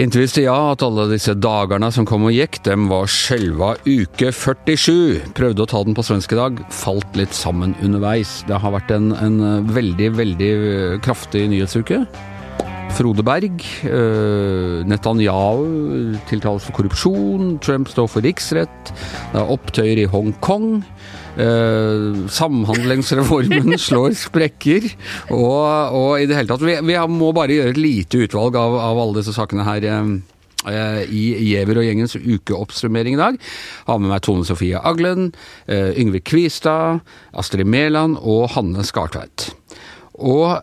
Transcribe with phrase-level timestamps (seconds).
[0.00, 4.30] Inntil visste jeg at alle disse dagene som kom og gikk, dem var skjelva uke
[4.32, 5.20] 47.
[5.36, 6.32] Prøvde å ta den på svensk
[6.72, 8.38] falt litt sammen underveis.
[8.48, 10.52] Det har vært en, en veldig, veldig
[11.04, 12.06] kraftig nyhetsuke.
[12.96, 18.94] Frode Berg, eh, Netanyahu tiltales for korrupsjon, Trump står for riksrett,
[19.34, 20.80] det er opptøyer i Hongkong.
[21.38, 24.88] Uh, samhandlingsreformen slår sprekker.
[25.30, 28.76] Og, og, i det hele tatt Vi, vi må bare gjøre et lite utvalg av,
[28.82, 29.88] av alle disse sakene her.
[30.60, 33.38] Uh, i Giæver og gjengens ukeoppsummering i dag.
[33.86, 35.30] Har med meg Tone Sofie Aglen,
[35.70, 37.00] uh, Yngve Kvistad,
[37.32, 39.48] Astrid Mæland og Hanne Skartveit.
[40.20, 40.60] Og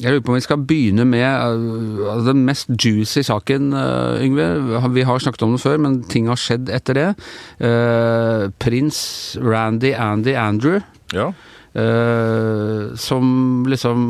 [0.00, 4.46] jeg lurer på om vi skal begynne med uh, den mest juicy saken, uh, Yngve.
[4.94, 7.08] Vi har snakket om det før, men ting har skjedd etter det.
[7.62, 8.98] Uh, prins
[9.42, 10.80] Randy Andy Andrew.
[11.14, 11.30] Ja.
[11.74, 14.02] Uh, som liksom,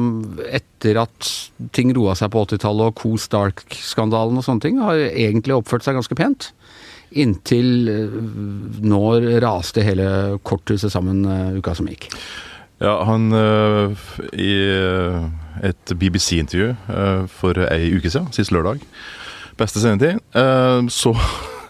[0.49, 1.31] etter at
[1.77, 6.01] ting roa seg på 80-tallet og Co Stark-skandalen og sånne ting, har egentlig oppført seg
[6.01, 6.51] ganske pent.
[7.15, 7.87] Inntil
[8.83, 9.05] nå
[9.45, 11.23] raste hele korthuset sammen
[11.61, 12.09] uka som gikk.
[12.83, 13.29] Ja, han
[14.35, 14.55] I
[15.63, 18.83] et BBC-intervju uh, for ei uke siden, sist lørdag,
[19.61, 21.15] beste sendetid, uh, så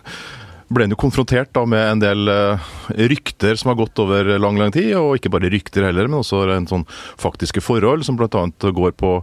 [0.75, 2.73] ble han jo konfrontert da med en del uh,
[3.13, 4.95] rykter som har gått over lang, lang tid.
[4.99, 6.89] Og ikke bare rykter heller, men også en sånn
[7.21, 8.49] faktiske forhold, som bl.a.
[8.65, 9.19] går på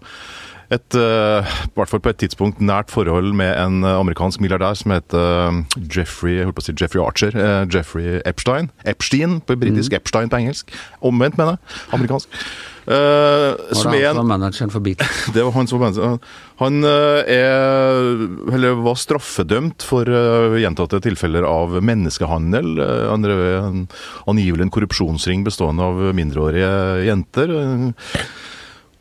[0.71, 5.57] et, i hvert fall på et tidspunkt, nært forhold med en amerikansk milliardær som heter
[5.91, 7.35] Jeffrey jeg på å si Jeffrey Archer.
[7.67, 8.69] Jeffrey Epstein.
[8.87, 9.97] Epstein på britisk, mm.
[9.99, 10.71] Epstein på engelsk.
[11.03, 11.75] Omvendt, mener jeg.
[11.99, 12.39] Amerikansk.
[12.85, 15.25] Var det han som var manageren for Beatles?
[15.35, 16.19] det var han som var manageren.
[16.61, 22.73] Han uh, er, eller var straffedømt for uh, gjentatte tilfeller av menneskehandel.
[23.09, 23.83] Han drev en,
[24.29, 26.71] angivelig en korrupsjonsring bestående av mindreårige
[27.07, 27.53] jenter.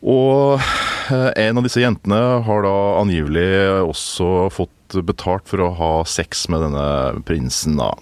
[0.01, 0.70] Og
[1.11, 3.48] en av disse jentene har da angivelig
[3.83, 6.86] også fått betalt for å ha sex med denne
[7.29, 7.77] prinsen.
[7.80, 7.92] da.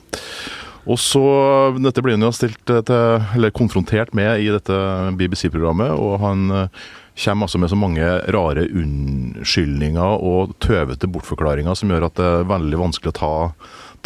[0.88, 1.22] Og så,
[1.84, 2.94] Dette blir han jo stilt til,
[3.36, 4.78] eller konfrontert med i dette
[5.20, 6.86] BBC-programmet, og han eh,
[7.18, 12.48] kommer altså med så mange rare unnskyldninger og tøvete bortforklaringer som gjør at det er
[12.52, 13.34] veldig vanskelig å ta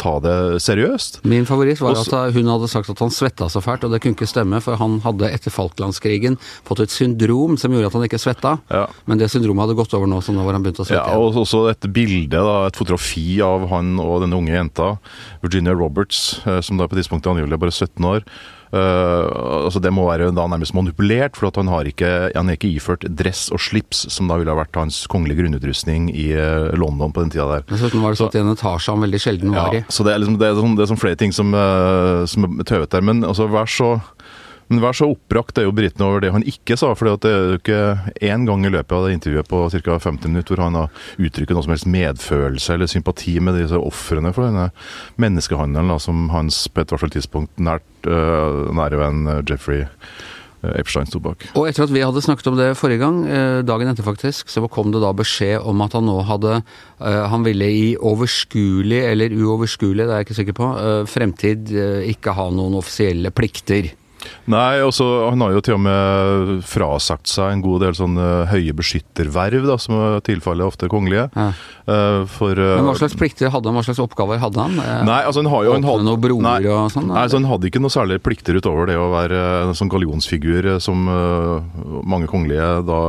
[0.01, 1.21] ta det seriøst.
[1.29, 4.01] Min favoritt var Også, at hun hadde sagt at han svetta så fælt, og det
[4.03, 6.37] kunne ikke stemme, for han hadde etter Falklandskrigen
[6.67, 8.55] fått et syndrom som gjorde at han ikke svetta.
[8.73, 8.87] Ja.
[9.09, 11.03] Men det syndromet hadde gått over nå, så nå var han begynt å svette.
[11.03, 14.95] Ja, og også et bilde, da, et fotografi av han og denne unge jenta,
[15.45, 18.27] Virginia Roberts, eh, som da på tidspunktet angivelig er bare 17 år.
[18.73, 22.71] Uh, altså Det må være da nærmest manipulert, for han, har ikke, han er ikke
[22.73, 27.13] iført dress og slips, som da ville ha vært hans kongelige grunnutrustning i uh, London
[27.13, 27.67] på den tida der.
[27.69, 29.83] Dessuten var det satt i en etasje han veldig sjelden var i.
[29.83, 32.25] Ja, så det er, liksom, det er, sånn, det er sånn flere ting som, uh,
[32.29, 33.03] som er tøvete.
[33.05, 33.91] Men altså, vær så
[34.73, 36.91] men vær så oppbrakt er jo britene over det han ikke sa.
[36.97, 37.81] For det er jo ikke
[38.25, 39.99] én gang i løpet av det intervjuet på ca.
[40.01, 44.33] 50 minutter hvor han har uttrykker noe som helst medfølelse eller sympati med disse ofrene
[44.33, 44.71] for denne
[45.21, 49.83] menneskehandelen da, som hans på et hvert fall tidspunkt nært uh, nære venn eh, Jeffrey
[49.83, 51.45] eh, Epstein sto bak.
[51.53, 53.21] Og etter at vi hadde snakket om det forrige gang,
[53.67, 56.61] dagen etter faktisk, så kom det da beskjed om at han nå hadde
[57.03, 60.69] Han ville i overskuelig, eller uoverskuelig, det er jeg ikke sikker på,
[61.11, 61.73] fremtid
[62.13, 63.91] ikke ha noen offisielle plikter.
[64.51, 68.75] Nei, også, han har jo til og med frasagt seg en god del sånne høye
[68.75, 71.29] beskytterverv, da, som tilfaller ofte kongelige.
[71.35, 71.49] Ja.
[71.83, 74.77] Uh, for, uh, Men Hva slags plikter hadde han, hva slags oppgaver hadde han?
[74.79, 75.75] Uh, nei, altså han har jo...
[75.75, 77.09] Han hadde, noen broer nei, og sånn?
[77.11, 80.69] Nei, altså han hadde ikke noe særlig plikter utover det å være en sånn gallionsfigur
[80.83, 83.01] som mange kongelige da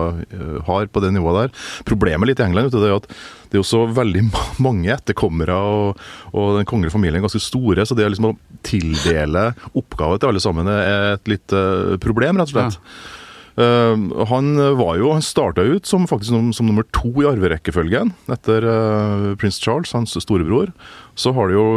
[0.66, 1.64] har på det nivået der.
[1.86, 3.10] Problemet litt i England vet du, det er at
[3.54, 4.24] det er jo så veldig
[4.66, 9.52] mange etterkommere, og, og den kongelige familien er ganske store, så det liksom å tildele
[9.78, 12.80] oppgaver til alle sammen er et litt uh, problem, rett og slett.
[12.80, 13.20] Ja.
[13.54, 14.48] Uh, han
[14.80, 19.28] var jo, han starta ut som faktisk som, som, nummer to i arverekkefølgen etter uh,
[19.38, 20.72] prins Charles, hans storebror.
[21.14, 21.68] Så har det jo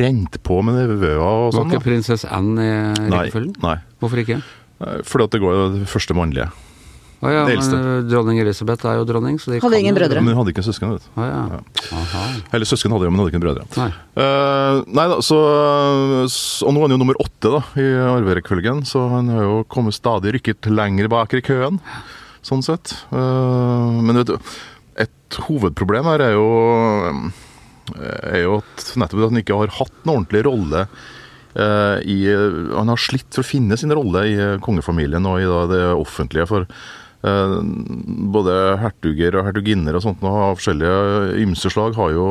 [0.00, 1.68] rent på med nevøer og sånn.
[1.68, 2.72] Var ikke prinsesse Anne i
[3.12, 3.52] rekkefølgen?
[3.60, 3.98] Nei, nei.
[4.00, 4.40] Hvorfor ikke?
[4.78, 6.48] Fordi at det går jo det første mannlige.
[7.18, 9.40] Ah, ja, men eh, Dronning Elisabeth er jo dronning.
[9.42, 10.20] Så de hadde ingen brødre.
[10.22, 10.92] Men hun hadde ikke søsken.
[10.94, 11.08] vet du.
[11.18, 11.60] Ah, ja.
[11.90, 12.22] ja.
[12.54, 13.66] Eller søsken hadde jo, men hadde ikke brødre.
[13.74, 13.88] Nei.
[14.14, 15.38] Uh, nei da, så,
[16.68, 19.98] Og nå er han jo nummer åtte da, i arverekkefølgen, så han har jo kommet
[19.98, 21.80] stadig rykket lenger bak i køen.
[22.46, 22.94] Sånn sett.
[23.10, 24.54] Uh, men vet du,
[25.02, 26.48] et hovedproblem her er jo,
[27.98, 30.86] er jo at nettopp at han ikke har hatt en ordentlig rolle
[31.58, 36.44] i, han har slitt for å finne sin rolle i kongefamilien og i det offentlige.
[36.46, 36.68] For
[37.18, 42.26] både hertuger og hertuginner og sånt av forskjellige ymse slag har jo,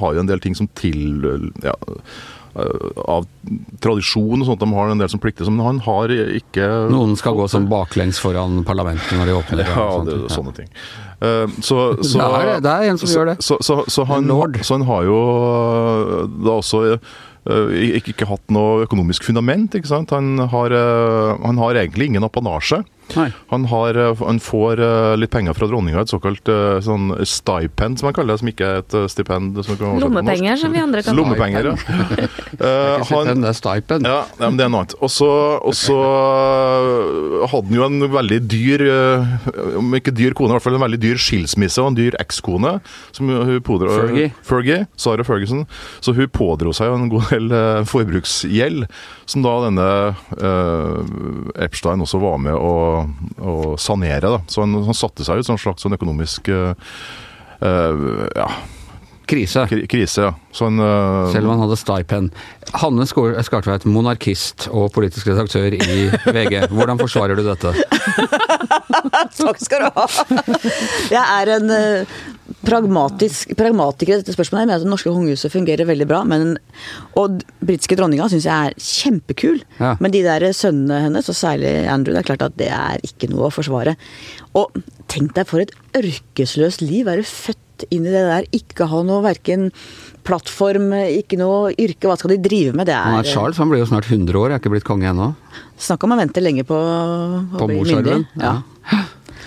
[0.00, 1.22] har jo, en del ting som til
[1.62, 1.76] ja,
[2.56, 3.26] av
[3.84, 4.62] tradisjon og sånt.
[4.62, 8.18] De har en del som plikter, men han har ikke Noen skal gå som baklengs
[8.22, 9.62] foran parlamentet når de åpner.
[9.76, 10.72] Ja, det, er sånne ting.
[11.62, 13.36] Så, så, det, er, det, er, en som så, gjør det.
[13.44, 15.20] Så, han, så, han, har jo
[16.42, 16.82] da også
[17.46, 19.76] ikke, ikke, hatt noe økonomisk fundament.
[20.10, 20.76] Han har,
[21.44, 22.82] han har egentlig ingen apanasje.
[23.14, 28.00] Han, har, eh, han, får eh, litt penger fra dronninga, et såkalt eh, sånn stipend,
[28.00, 29.60] som han kaller det, som ikke er et stipend.
[29.66, 31.76] Som Lommepenger, som vi andre kan Lommepenger, ja.
[32.58, 34.10] det er ikke stipend, det er stipend.
[34.10, 34.96] Ja, men det er noe annet.
[35.00, 35.98] Og så
[37.46, 38.86] hadde han jo en veldig dyr,
[39.78, 42.76] om ikke dyr kone, i hvert fall en veldig dyr skilsmisse og en dyr ekskone.
[43.16, 44.32] Fergie.
[44.46, 44.82] Fergie.
[45.00, 45.64] Sara Ferguson.
[46.04, 47.54] Så hun pådro seg en god del
[47.88, 48.86] forbruksgjeld,
[49.26, 49.86] som da denne
[50.38, 52.74] uh, Epstein også var med å
[53.40, 54.32] å sanere.
[54.36, 54.40] Da.
[54.50, 56.72] Så han, han satte seg ut som en slags sånn økonomisk uh,
[57.62, 58.48] ja,
[59.26, 59.66] Krise.
[59.90, 60.32] Krise, ja.
[60.54, 61.26] Sånn, uh...
[61.34, 62.38] Selv om han hadde stipend.
[62.76, 66.68] Hanne Skartveit, monarkist og politisk redaktør i VG.
[66.70, 67.74] Hvordan forsvarer du dette?
[69.42, 70.06] Takk skal du ha.
[71.10, 71.76] Jeg er en
[72.66, 74.62] pragmatisk, pragmatiker i dette spørsmålet.
[74.62, 76.22] Jeg mener at det norske kongehuset fungerer veldig bra.
[76.28, 76.56] Men,
[77.18, 79.60] og britiske dronninga syns jeg er kjempekul.
[79.80, 79.94] Ja.
[80.02, 83.30] Men de der sønnene hennes, og særlig Andrew, det er klart at det er ikke
[83.32, 83.96] noe å forsvare.
[84.58, 84.78] Og
[85.12, 87.06] tenk deg for et ørkesløst liv.
[87.08, 89.68] Være født inn i det der, ikke ha noe verken
[90.26, 92.08] plattform, ikke noe yrke.
[92.08, 92.88] Hva skal de drive med?
[92.88, 95.32] Det er, er Charles han blir jo snart 100 år, er ikke blitt konge ennå.
[95.78, 98.22] Snakk om å vente lenge på å bli myndig.
[98.40, 98.58] Ja.
[98.90, 99.04] Ja.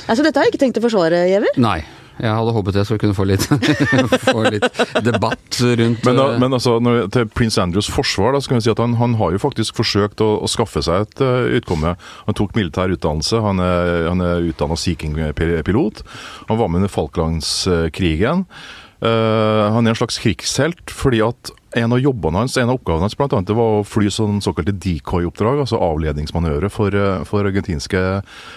[0.10, 1.58] Altså, dette har jeg ikke tenkt å forsvare, Giæver.
[1.62, 1.80] Nei.
[2.20, 3.46] Jeg hadde håpet jeg skulle kunne få litt,
[4.32, 8.44] få litt debatt rundt Men, da, eh, men altså, når, til prins Andrews forsvar, da,
[8.44, 11.24] kan vi si at han, han har jo faktisk forsøkt å, å skaffe seg et
[11.24, 11.96] uh, utkomme.
[12.28, 16.04] Han tok militær utdannelse, han er, han er utdanna Sea King-pilot.
[16.52, 18.46] Han var med under Falklandskrigen.
[18.46, 23.06] Uh, han er en slags krigshelt fordi at en av jobbene hans, en av oppgavene
[23.06, 26.96] hans blant annet, det var å fly sånn såkalte decoy-oppdrag, altså avledningsmanøvre for,
[27.30, 28.02] for argentinske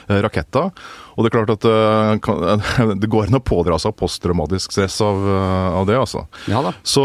[0.09, 0.73] raketter.
[1.13, 5.21] Og det er klart at uh, det går an å pådra seg posttraumatisk stress av,
[5.29, 6.25] av, det, altså.
[6.49, 6.73] Ja da.
[6.89, 7.05] Så,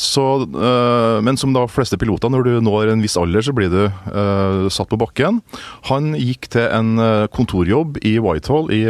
[0.00, 3.68] så uh, men som da fleste piloter, når du når en viss alder, så blir
[3.72, 3.82] du
[4.72, 5.42] satt på bakken.
[5.90, 8.80] Han gikk til en kontorjobb i Whitehall, i,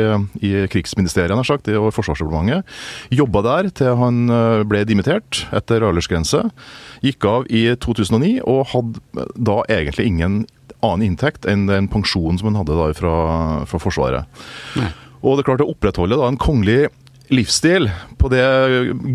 [0.44, 2.78] i krigsministeriet, nær sagt, i Forsvarsdepartementet.
[3.14, 4.31] Jobba der til han
[4.70, 6.44] ble dimittert etter aldersgrense.
[7.05, 10.38] Gikk av i 2009, og hadde da egentlig ingen
[10.78, 13.16] annen inntekt enn den pensjonen som han hadde da fra,
[13.69, 14.40] fra Forsvaret.
[14.78, 14.93] Nei.
[15.19, 16.87] Og det er klart å opprettholde da en kongelig
[17.34, 18.44] livsstil på det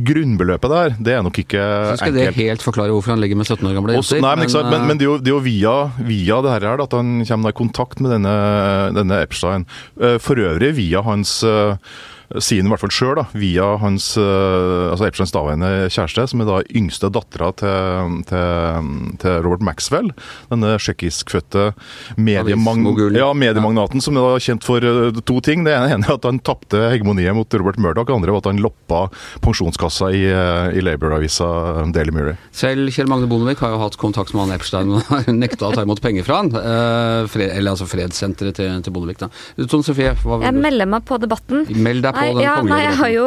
[0.05, 1.89] grunnbeløpet der, det er nok ikke enkelt.
[1.89, 2.37] Så skal enkelt.
[2.37, 4.21] det helt forklare hvorfor han ligger med 17 år gamle jenter?
[4.21, 6.83] Nei, men, men, men, men, det er jo, det er jo via, via, det her
[6.85, 8.35] at han kommer i kontakt med denne,
[8.99, 9.65] denne Epstein.
[9.97, 11.39] Eh, for øvrig via hans
[12.39, 16.49] sier han i hvert fall sjøl, via hans uh, altså Epsteins daværende kjæreste, som er
[16.49, 18.91] da yngste dattera til, til,
[19.21, 20.11] til, Robert Maxwell.
[20.51, 21.71] Denne tsjekkiskfødte
[22.17, 24.05] mediemagn ja, mediemagnaten ja.
[24.05, 25.65] som er da kjent for uh, to ting.
[25.67, 28.63] Det ene er at han tapte hegemoniet mot Robert Murdoch, det andre var at han
[28.63, 29.03] loppa
[29.43, 30.23] pensjonskassa i,
[30.77, 31.49] i Labour-avisa
[31.93, 32.39] Daily Mirror.
[32.55, 35.75] Selv Kjell Magne Bondevik har jo hatt kontakt med han Epstein og har nekta å
[35.75, 36.51] ta imot penger fra han.
[37.31, 39.21] Fred, eller altså fredssenteret til, til Bondevik.
[39.21, 39.29] da.
[39.69, 41.65] Tone Sofie, hva Jeg melder meg på debatten.
[41.83, 43.25] Meld deg på nei, ja, nei, jeg har jo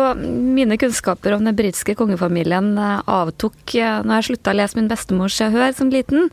[0.57, 4.89] Mine kunnskaper om den britiske kongefamilien eh, avtok eh, når jeg slutta å lese min
[4.91, 6.31] bestemors hør som liten.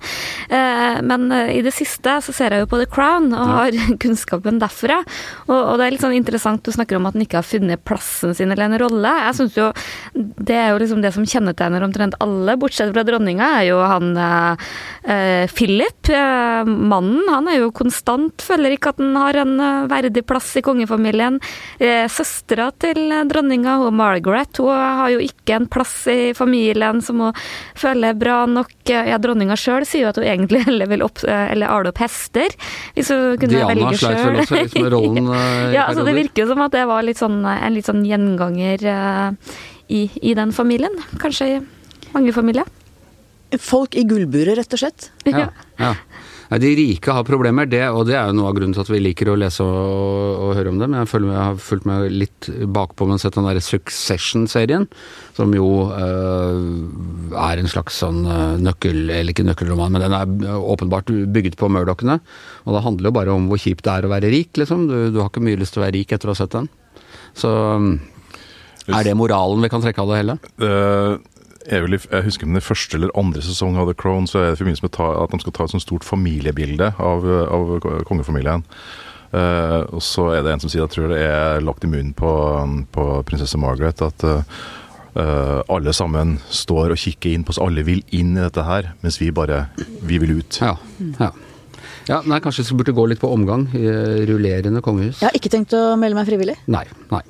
[0.47, 4.61] Eh, men i det siste så ser jeg jo på The Crown og har kunnskapen
[4.61, 5.01] derfra.
[5.49, 8.35] Og, det er litt sånn interessant, du snakker om at den ikke har funnet plassen
[8.37, 9.13] sin eller en rolle.
[9.27, 9.69] Jeg synes jo
[10.13, 14.13] Det er jo liksom det som kjennetegner omtrent alle, bortsett fra dronninga, er jo han
[14.17, 16.11] eh, Philip.
[16.67, 19.53] mannen, han er jo konstant, føler ikke at han har en
[19.91, 21.39] verdig plass i kongefamilien.
[21.79, 22.05] Eh,
[22.43, 27.37] Søstera til dronninga, hun Margaret, hun har jo ikke en plass i familien som hun
[27.79, 28.73] føler bra nok.
[28.83, 32.51] Ja, dronninga sjøl sier jo at hun egentlig heller vil opp, eller ale opp hester,
[32.97, 34.17] hvis hun kunne Diana velge sjøl.
[34.19, 36.75] Diana sleit vel også litt med rollen ja, ja, altså Det virker jo som at
[36.75, 39.55] det var litt sånn, en litt sånn gjenganger uh,
[39.87, 40.99] i, i den familien.
[41.23, 41.59] Kanskje i
[42.11, 42.67] mange familier.
[43.61, 45.13] Folk i gullburet, rett og slett.
[45.29, 45.47] Ja,
[45.79, 45.95] ja.
[46.59, 48.99] De rike har problemer, det, og det er jo noe av grunnen til at vi
[49.01, 50.89] liker å lese og, og høre om det.
[50.91, 54.85] Men jeg, føler, jeg har fulgt meg litt bakpå med sett den derre Succession-serien,
[55.37, 56.59] som jo øh,
[57.39, 59.05] er en slags sånn øh, nøkkel...
[59.07, 62.19] Eller ikke nøkkelroman, men den er åpenbart bygget på Murdochene.
[62.67, 64.87] Og det handler jo bare om hvor kjipt det er å være rik, liksom.
[64.91, 66.69] Du, du har ikke mye lyst til å være rik etter å ha sett den.
[67.33, 67.49] Så
[68.91, 70.35] er det moralen vi kan trekke av det hele?
[70.59, 71.15] Uh,
[71.69, 74.51] jeg, vil, jeg husker om det første eller andre sesong av The Crown, så er
[74.51, 77.73] det i forbindelse med at de skal ta et sånt stort familiebilde av, av
[78.09, 78.65] kongefamilien.
[79.33, 82.13] Uh, og så er det en som sier, jeg tror det er lagt i munnen
[82.13, 82.31] på,
[82.93, 84.43] på prinsesse Margaret, at uh,
[85.15, 88.91] eh, alle sammen står og kikker inn på oss, alle vil inn i dette her,
[89.01, 89.65] mens vi bare
[90.05, 90.59] vi vil ut.
[90.61, 90.75] Ja.
[91.19, 91.31] ja.
[92.09, 95.21] ja nei, kanskje vi burde gå litt på omgang i eh, rullerende kongehus?
[95.21, 96.57] Jeg har ikke tenkt å melde meg frivillig.
[96.71, 96.85] Nei.
[97.13, 97.23] nei.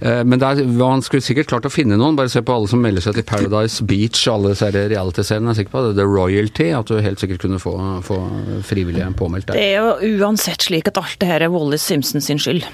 [0.00, 2.16] Eh, Men der, man skulle sikkert klart å finne noen.
[2.18, 5.50] Bare se på alle som melder seg til Paradise Beach og alle disse reality-seriene.
[5.52, 5.96] Er sikker på det.
[5.98, 6.70] The Royalty.
[6.76, 7.74] At du helt sikkert kunne få,
[8.06, 8.20] få
[8.68, 9.58] frivillige påmeldt der.
[9.58, 12.66] Det er jo uansett slik at alt det her er Wallis Simpsons skyld.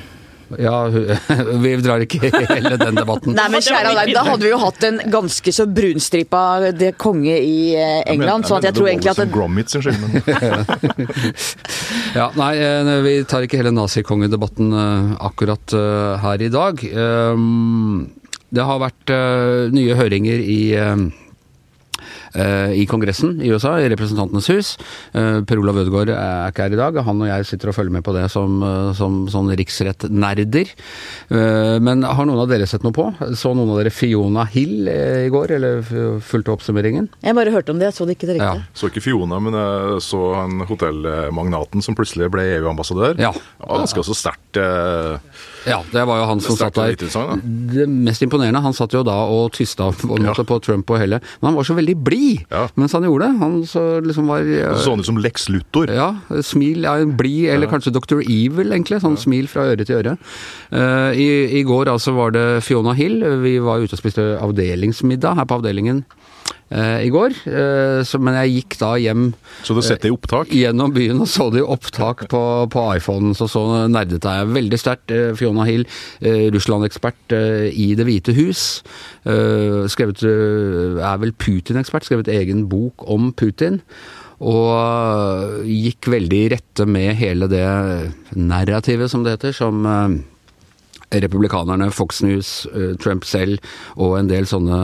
[0.60, 0.88] Ja,
[1.64, 3.34] vi drar ikke hele den debatten.
[3.36, 6.42] Nei, men kjære deg, Da hadde vi jo hatt en ganske så brunstripa
[6.76, 8.48] det konge i eh, England.
[8.48, 10.12] sånn at jeg tror egentlig at det Gromit sin skyld, men
[12.18, 16.84] Ja, nei, eh, vi tar ikke hele nazikongedebatten eh, akkurat eh, her i dag.
[16.94, 18.12] Um,
[18.54, 21.23] Det har vært eh, nye høringer i eh, eh,
[22.34, 24.72] i Kongressen i USA, i Representantenes hus.
[25.14, 26.98] Eh, Per Olav Ødegaard er ikke her i dag.
[27.06, 30.72] Han og jeg sitter og følger med på det som, eh, som sånn riksrettnerder.
[31.30, 33.06] Eh, Men har noen av dere sett noe på?
[33.36, 35.82] Så noen av dere Fiona Hill eh, i går, eller
[36.20, 37.08] fulgte oppsummeringen?
[37.22, 38.60] Jeg bare hørte om det, jeg så det ikke direkte.
[38.62, 38.68] Ja.
[38.74, 43.18] Så ikke Fiona, men jeg så han hotellmagnaten som plutselig ble EU-ambassadør.
[43.20, 43.32] Ja.
[43.62, 45.18] Ganske også sterkt eh,
[45.66, 46.96] Ja, det var jo han som satt der.
[47.08, 47.40] Sang.
[47.72, 50.34] Det mest imponerende, han satt jo da og tysta på, Ja.
[50.34, 52.68] på Trump og hele, men han var så veldig blid Ja.
[52.76, 53.38] mens han gjorde det.
[53.40, 54.40] Han så liksom var
[54.84, 55.88] Sånn ut som Lex Luthor.
[55.88, 58.20] Ja, smil, ja, blid, eller kanskje Dr.
[58.20, 59.00] Evil, egentlig.
[59.00, 60.18] Sånn smil fra øre til øre.
[60.72, 63.20] Uh, i, I går altså var det Fiona Hill.
[63.42, 66.04] Vi var ute og spiste avdelingsmiddag her på avdelingen
[66.72, 67.34] i går.
[67.46, 69.26] Eh, så, men jeg gikk da hjem
[69.62, 70.50] Så du har sett det i opptak?
[70.54, 72.42] gjennom byen og så det i opptak på,
[72.72, 75.12] på iPhonen, så så nerdet jeg veldig sterkt.
[75.14, 75.86] Eh, Fiona Hill,
[76.24, 78.82] eh, Russland-ekspert eh, i Det hvite hus.
[79.28, 83.80] Eh, skrevet, eh, er vel Putin-ekspert, skrevet egen bok om Putin.
[84.42, 87.66] Og eh, gikk veldig i rette med hele det
[88.34, 90.16] narrativet, som det heter, som eh,
[91.22, 93.62] republikanerne, Fox News, eh, Trump selv
[93.96, 94.78] og en del sånne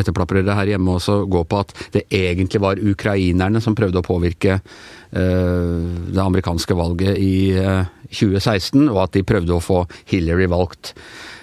[0.00, 4.58] etterplaprere her hjemme også går på at det egentlig var ukrainerne som prøvde å påvirke
[4.58, 5.80] eh,
[6.12, 10.94] det amerikanske valget i eh, 2016, og at de prøvde å få Hillary valgt.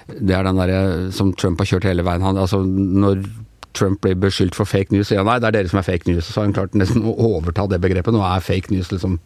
[0.09, 2.25] Det er den derre som Trump har kjørt hele veien.
[2.25, 3.23] Han, altså, når
[3.77, 6.09] Trump blir beskyldt for fake news, sier han nei, det er dere som er fake
[6.09, 6.27] news.
[6.27, 8.15] Så har han klart nesten å overta det begrepet.
[8.15, 9.19] Nå er fake news liksom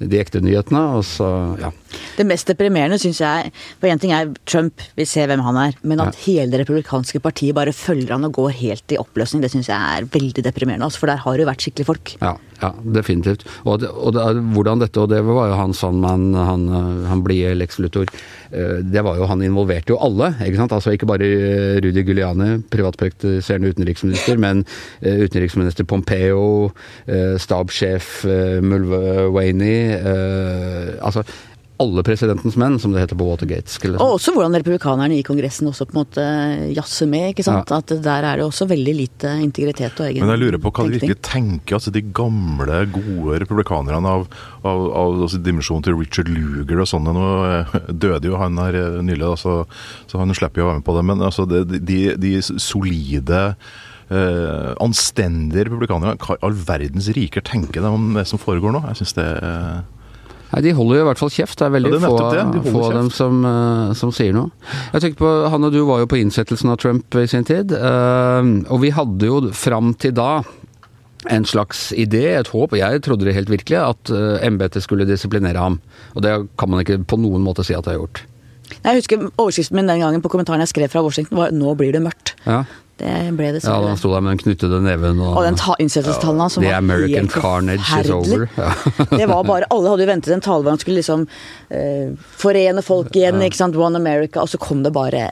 [0.00, 1.28] de ekte nyhetene, og så,
[1.60, 1.70] ja.
[2.16, 3.48] Det mest deprimerende syns jeg
[3.80, 5.72] For én ting er Trump, vi ser hvem han er.
[5.82, 9.50] Men at hele det republikanske partiet bare følger han og går helt i oppløsning, det
[9.52, 10.86] syns jeg er veldig deprimerende.
[10.86, 12.12] Altså, for der har det jo vært skikkelig folk.
[12.22, 13.42] Ja, ja definitivt.
[13.64, 16.68] Og, det, og det, er- hvordan dette, og det var jo han sånn man, han,
[17.10, 18.08] han blide Lex Luthor,
[18.52, 20.76] eh, det var jo han involverte jo alle, ikke sant.
[20.78, 21.30] Altså ikke bare
[21.84, 24.62] Rudi Guliani, privatpraktiserende utenriksminister, men
[25.02, 26.70] eh, utenriksminister Pompeo,
[27.10, 31.24] eh, stabssjef eh, Mulvaney, eh, altså
[31.80, 33.72] alle presidentens menn, som det heter på Watergate.
[33.72, 33.98] skulle.
[34.02, 36.24] Og også hvordan republikanerne i Kongressen også på en måte
[36.76, 37.30] jazzer med.
[37.32, 37.72] ikke sant?
[37.72, 37.80] Ja.
[37.80, 40.86] At der er det også veldig lite integritet og egen Men jeg lurer på hva
[40.86, 44.26] de virkelig tenker, altså de gamle, gode republikanerne av,
[44.60, 47.16] av, av altså dimensjonen til Richard Luger og sånne.
[47.16, 49.60] Nå eh, døde jo han her eh, nylig, da, så,
[50.10, 51.06] så han slipper jo å være med på det.
[51.12, 53.46] Men altså, de, de, de solide
[54.10, 56.18] eh, anstendige republikanere.
[56.20, 58.84] hva i all verdens riker tenker de om det som foregår nå?
[58.90, 59.80] Jeg synes det uh...
[60.50, 61.58] Nei, De holder jo i hvert fall kjeft.
[61.60, 62.46] Det er veldig Ja, det er få, det.
[62.56, 64.50] De få av dem som, uh, som sier noe.
[64.96, 67.70] Jeg tenkte på, Han og du var jo på innsettelsen av Trump i sin tid.
[67.70, 70.42] eh, og vi hadde jo fram til da
[71.28, 75.04] en slags idé, et håp, og jeg trodde det helt virkelig, at uh, embetet skulle
[75.04, 75.76] disiplinere ham.
[76.16, 78.22] Og det kan man ikke på noen måte si at det har gjort.
[78.80, 81.92] Jeg husker overskriften min den gangen på kommentaren jeg skrev fra Washington var 'Nå blir
[81.92, 82.34] det mørkt'.
[82.46, 82.64] Ja,
[83.00, 85.58] Det ble det ja så Da sto der med den knyttede neven og, Og den
[85.60, 88.48] ta- innsettelsestalen Ja, The American carnage is over.
[88.56, 88.72] Ja.
[89.18, 91.26] det var bare, Alle hadde jo ventet en tale hvor han skulle liksom
[91.72, 95.30] eh, forene folk igjen, ikke sant, One America, og så kom det bare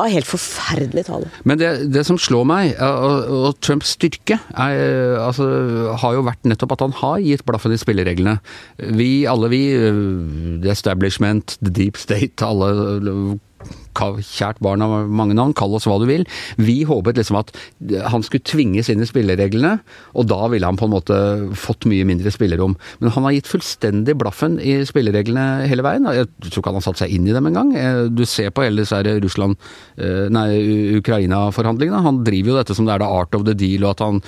[0.00, 1.28] av helt forferdelig tale.
[1.44, 5.46] Men det, det som slår meg, og, og Trumps styrke, er, altså,
[6.00, 8.38] har jo vært nettopp at han har gitt blaffen i spillereglene.
[8.96, 9.62] Vi, alle vi,
[10.64, 12.72] the establishment, the deep state, alle
[14.02, 16.24] Kjært barn av mange navn, kall oss hva du vil.
[16.58, 17.52] Vi håpet liksom at
[18.10, 19.76] han skulle tvinges inn i spillereglene,
[20.18, 21.18] og da ville han på en måte
[21.58, 22.74] fått mye mindre spillerom.
[22.98, 26.08] Men han har gitt fullstendig blaffen i spillereglene hele veien.
[26.16, 27.70] Jeg tror ikke han har satt seg inn i dem engang.
[27.76, 29.56] Eh, Du ser på hele disse Russland,
[29.96, 30.48] eh, nei,
[30.98, 32.02] Ukraina-forhandlingene.
[32.02, 34.22] Han driver jo dette som det er the art of the deal, og at han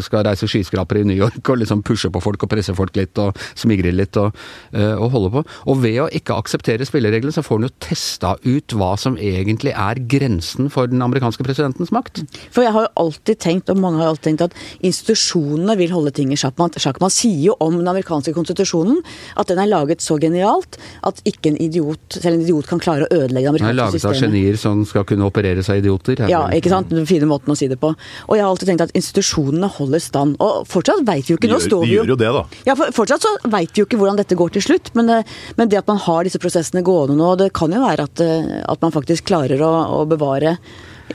[0.00, 3.18] skal reise skyskrapere i New York og liksom pushe på folk og presse folk litt
[3.18, 4.32] og smigre litt og,
[4.72, 5.44] eh, og holde på.
[5.68, 9.18] Og ved å ikke akseptere spillereglene, så får han jo testa ut ut hva som
[9.18, 12.22] egentlig er grensen for den amerikanske presidentens makt.
[12.54, 16.14] For jeg har jo alltid tenkt, og mange har alltid tenkt, at institusjonene vil holde
[16.14, 16.56] ting i sjakk.
[16.60, 17.00] Man, sjakk.
[17.02, 19.02] man sier jo om den amerikanske konstitusjonen
[19.36, 23.06] at den er laget så genialt at ikke en idiot, selv en idiot kan klare
[23.06, 23.62] å ødelegge det amerikanske systemet.
[23.62, 26.24] Den er laget laget av genier som skal kunne operere seg idioter.
[26.30, 26.92] Ja, ikke sant?
[26.92, 27.92] Den fine måten å si det på.
[27.92, 30.38] Og jeg har alltid tenkt at institusjonene holder stand.
[30.42, 32.18] Og fortsatt veit vi jo De ikke, nå gjør, står de vi jo gjør jo
[32.22, 32.44] det, da.
[32.68, 35.36] Ja, for fortsatt så veit vi jo ikke hvordan dette går til slutt, men, eh,
[35.58, 38.51] men det at man har disse prosessene gående nå, det kan jo være at, eh,
[38.60, 40.56] at man faktisk klarer å, å bevare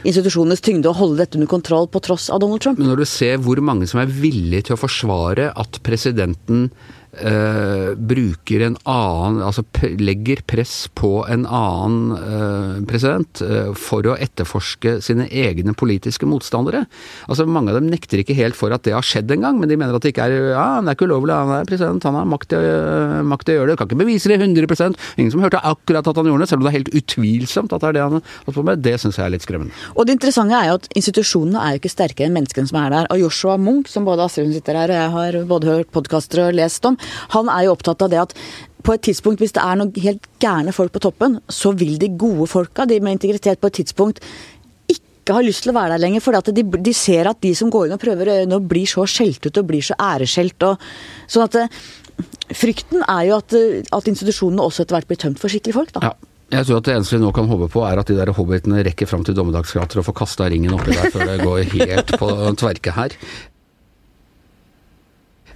[0.04, 2.80] institusjonenes tyngde og holde dette under kontroll på tross av Donald Trump.
[2.80, 6.68] Men når du ser hvor mange som er villige til å forsvare at presidenten
[7.20, 9.64] eh, bruker en annen Altså
[10.00, 16.86] legger press på en annen eh, president eh, for å etterforske sine egne politiske motstandere.
[17.28, 19.70] Altså Mange av dem nekter ikke helt for at det har skjedd en gang, men
[19.72, 22.18] de mener at det ikke er Ja, han er ikke ulovlig, han er president, han
[22.20, 23.78] har makt til, å- makt til å gjøre det.
[23.82, 26.68] Kan ikke bevise det 100% Ingen som hørte akkurat at han gjorde det, selv om
[26.68, 28.84] det er helt utvilsomt at det er det han holdt på med.
[28.86, 29.74] Det syns jeg er litt skremmende.
[29.96, 32.94] Og det interessante er jo at institusjonene er jo ikke sterkere enn menneskene som er
[32.94, 33.10] der.
[33.14, 36.44] Og Joshua Munch, som både Astrid hun sitter her og jeg har både hørt podkaster
[36.48, 36.98] og lest om,
[37.36, 38.36] han er jo opptatt av det at
[38.88, 42.14] på et tidspunkt, hvis det er noen helt gærne folk på toppen, så vil de
[42.20, 44.22] gode folka, de med integritet, på et tidspunkt
[44.94, 46.24] ikke ha lyst til å være der lenger.
[46.24, 48.88] For de, de ser at de som går inn og prøver å gjøre noe, blir
[48.88, 50.70] så skjelt ut og blir så æreskjelt.
[50.70, 50.88] Og,
[51.28, 51.82] sånn at eh,
[52.56, 55.94] frykten er jo at, eh, at institusjonene også etter hvert blir tømt for skikkelige folk.
[55.98, 56.12] da.
[56.12, 56.34] Ja.
[56.48, 58.80] Jeg tror at det eneste vi nå kan håpe på, er at de der hobbitene
[58.88, 62.30] rekker fram til Dommedagskrater og får kasta ringen oppi der før det går helt på
[62.62, 63.16] tverke her.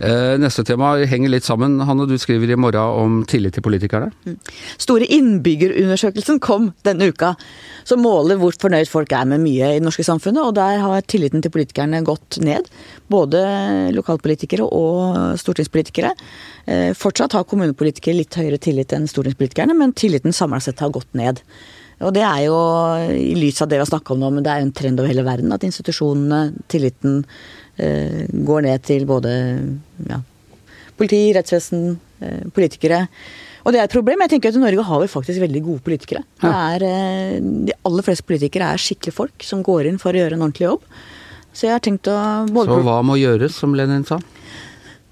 [0.01, 1.75] Eh, Neste tema henger litt sammen.
[1.85, 4.09] Hanne, du skriver i morgen om tillit til politikerne.
[4.81, 7.35] store innbyggerundersøkelsen kom denne uka,
[7.85, 10.41] som måler hvor fornøyd folk er med mye i det norske samfunnet.
[10.41, 12.65] Og der har tilliten til politikerne gått ned.
[13.09, 13.43] Både
[13.93, 16.15] lokalpolitikere og stortingspolitikere.
[16.65, 21.13] Eh, Fortsatt har kommunepolitikere litt høyere tillit enn stortingspolitikerne, men tilliten samla sett har gått
[21.13, 21.43] ned.
[22.01, 22.57] Og det er jo
[23.13, 25.01] i lys av det vi har snakka om nå, men det er jo en trend
[25.01, 27.21] over hele verden at institusjonene, tilliten,
[27.77, 29.31] går ned til både
[30.09, 30.19] ja,
[31.01, 33.05] politi, rettsvesen, eh, politikere.
[33.61, 34.21] Og det er et problem.
[34.25, 36.23] Jeg tenker at i Norge har vi faktisk veldig gode politikere.
[36.41, 40.21] Det er, eh, de aller fleste politikere er skikkelige folk som går inn for å
[40.21, 40.81] gjøre en ordentlig jobb.
[41.53, 44.19] Så jeg har tenkt å både Så hva må gjøres, som Lenin sa?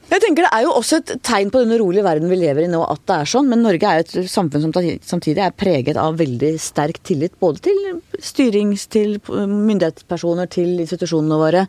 [0.09, 2.71] Jeg tenker Det er jo også et tegn på den urolige verden vi lever i
[2.71, 5.99] nå at det er sånn, men Norge er jo et samfunn som samtidig er preget
[6.01, 11.65] av veldig sterk tillit både til styrings, til myndighetspersoner, til institusjonene våre.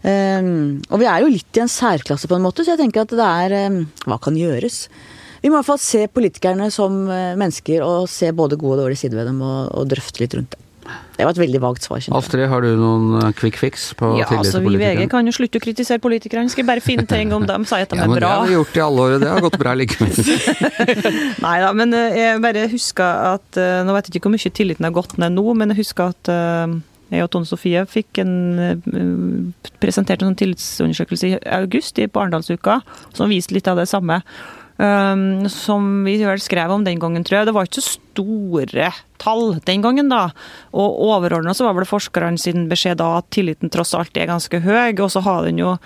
[0.00, 3.04] Um, og vi er jo litt i en særklasse på en måte, så jeg tenker
[3.04, 4.86] at det er um, Hva kan gjøres?
[5.40, 8.86] Vi må i hvert fall se politikerne som uh, mennesker og se både gode og
[8.86, 10.69] dårlige sider ved dem og, og drøfte litt rundt det.
[11.20, 12.00] Det var et veldig vagt svar.
[12.16, 14.84] Astrid, har du noen eh, quick fix på Ja, tillit altså til Vi i VG
[14.86, 15.08] politikerne?
[15.12, 16.52] kan jo slutte å kritisere politikerne.
[16.52, 18.54] Skal bare finne ting om dem, si at de Ja, er men det har vi
[18.56, 20.14] gjort i alle år, og det har gått bra likevel.
[21.46, 24.54] Nei da, men eh, jeg bare husker at eh, Nå vet jeg ikke hvor mye
[24.62, 26.32] tilliten har gått ned nå, men jeg husker at
[27.10, 28.32] jeg og Tone Sofie fikk en
[29.82, 32.80] presentert en sånn tillitsundersøkelse i august på Arendalsuka,
[33.12, 34.20] som viste litt av det samme.
[34.80, 37.48] Um, som vi vel skrev om den gangen, tror jeg.
[37.50, 40.30] Det var ikke så store tall den gangen, da.
[40.72, 44.62] Og overordna så var vel forskerne sin beskjed da at tilliten tross alt er ganske
[44.64, 45.76] høy, og så har den jo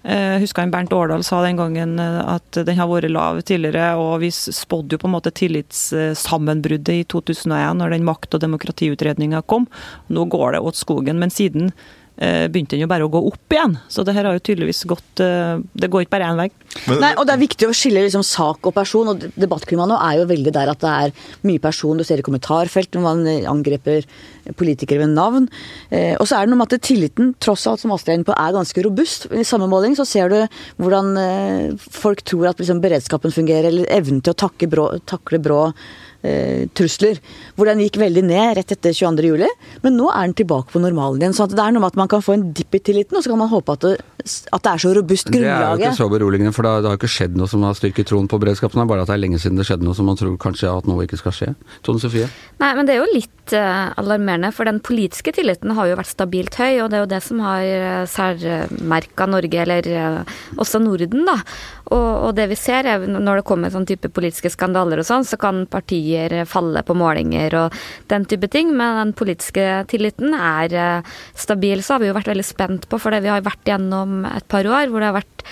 [0.00, 3.98] jeg husker han Bernt Årdal sa den gangen eh, at den har vært lav tidligere,
[4.00, 9.42] og vi spådde jo på en måte tillitssammenbruddet i 2001 når den makt- og demokratiutredninga
[9.44, 9.68] kom.
[10.08, 13.54] Nå går det åt skogen, men siden eh, begynte den jo bare å gå opp
[13.54, 13.78] igjen.
[13.88, 16.48] Så det her har jo tydeligvis gått eh, Det går ikke bare én vei.
[17.00, 19.12] Nei, og Det er viktig å skille liksom sak og person.
[19.12, 21.14] og Debattklimaet nå er jo veldig der at det er
[21.48, 21.96] mye person.
[21.96, 24.04] Du ser i kommentarfelt når man eh, angriper
[24.60, 25.48] politikere ved navn.
[25.88, 28.28] Eh, og så er det noe med at tilliten tross alt som Astrid er inne
[28.28, 29.26] på, er ganske robust.
[29.32, 30.38] I samme måling så ser du
[30.82, 35.64] hvordan eh, folk tror at liksom, beredskapen fungerer, eller evnen til å brå, takle brå
[36.22, 37.18] eh, trusler.
[37.56, 39.30] Hvor den gikk veldig ned rett etter 22.
[39.32, 39.48] juli,
[39.84, 41.36] men nå er den tilbake på normalen igjen.
[41.36, 43.24] Så at det er noe med at man kan få en dipp i tilliten, og
[43.24, 43.94] så kan man håpe at det,
[44.52, 45.78] at det er så robust grunnlaget.
[45.80, 47.62] Det er jo ikke så beroligende, for det har- det har ikke skjedd noe som
[47.62, 48.76] har styrket troen på beredskapen.
[48.80, 50.68] Det er bare at det er lenge siden det skjedde noe som man tror kanskje
[50.76, 51.54] at noe ikke skal skje.
[51.82, 52.28] Tone Sofie?
[52.60, 56.12] Nei, men det er jo litt eh, alarmerende, for den politiske tilliten har jo vært
[56.12, 60.80] stabilt høy, og det er jo det som har uh, særmerka Norge, eller eh, også
[60.82, 61.36] Norden, da.
[61.90, 65.24] Og, og det vi ser er når det kommer sånn type politiske skandaler og sånn,
[65.26, 67.80] så kan partier eh, falle på målinger og
[68.12, 71.82] den type ting, men den politiske tilliten er eh, stabil.
[71.82, 74.48] Så har vi jo vært veldig spent på, for det vi har vært gjennom et
[74.50, 75.46] par år hvor det har vært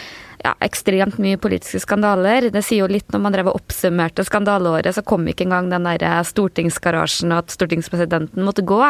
[0.44, 2.48] ja, ekstremt mye politiske skandaler.
[2.54, 5.88] Det sier jo litt når man drev og oppsummerte skandaleåret, så kom ikke engang den
[5.88, 8.80] der stortingsgarasjen og at stortingspresidenten måtte gå,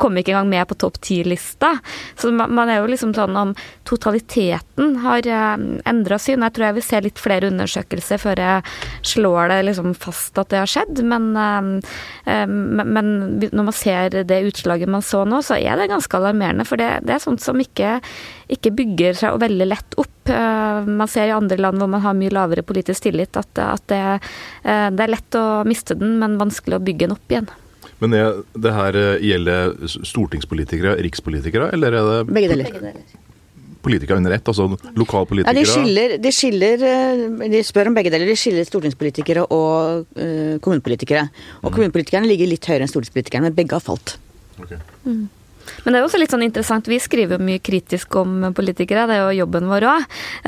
[0.00, 1.76] kom ikke engang med på topp ti-lista.
[2.18, 3.54] Så man er jo liksom sånn om
[3.86, 5.54] totaliteten har eh,
[5.86, 6.44] endra syn.
[6.46, 10.50] Jeg tror jeg vil se litt flere undersøkelser før jeg slår det liksom fast at
[10.52, 11.04] det har skjedd.
[11.06, 13.14] Men, eh, men
[13.46, 16.66] når man ser det utslaget man så nå, så er det ganske alarmerende.
[16.66, 18.00] For det, det er sånt som ikke,
[18.52, 20.10] ikke bygger seg veldig lett opp.
[20.32, 23.86] Eh, man ser i andre land hvor man har mye lavere politisk tillit, at, at
[23.92, 24.00] det,
[24.64, 27.50] det, er lett å miste den, men vanskelig å bygge den opp igjen.
[28.02, 32.68] Men er det her gjelder stortingspolitikere, rikspolitikere, eller er det Begge deler.
[32.68, 33.24] Begge deler
[33.86, 35.54] politikere under ett, altså lokalpolitikere?
[35.54, 38.28] Ja, de skiller, de skiller eh, De spør om begge deler.
[38.28, 41.26] De skiller stortingspolitikere og uh, kommunepolitikere.
[41.62, 41.74] Og mm.
[41.76, 44.16] kommunepolitikerne ligger litt høyere enn stortingspolitikerne, men begge har falt.
[44.56, 44.80] Okay.
[45.04, 45.26] Mm.
[45.84, 49.06] Men det er jo også litt sånn interessant, vi skriver jo mye kritisk om politikere,
[49.08, 50.06] det er jo jobben vår òg.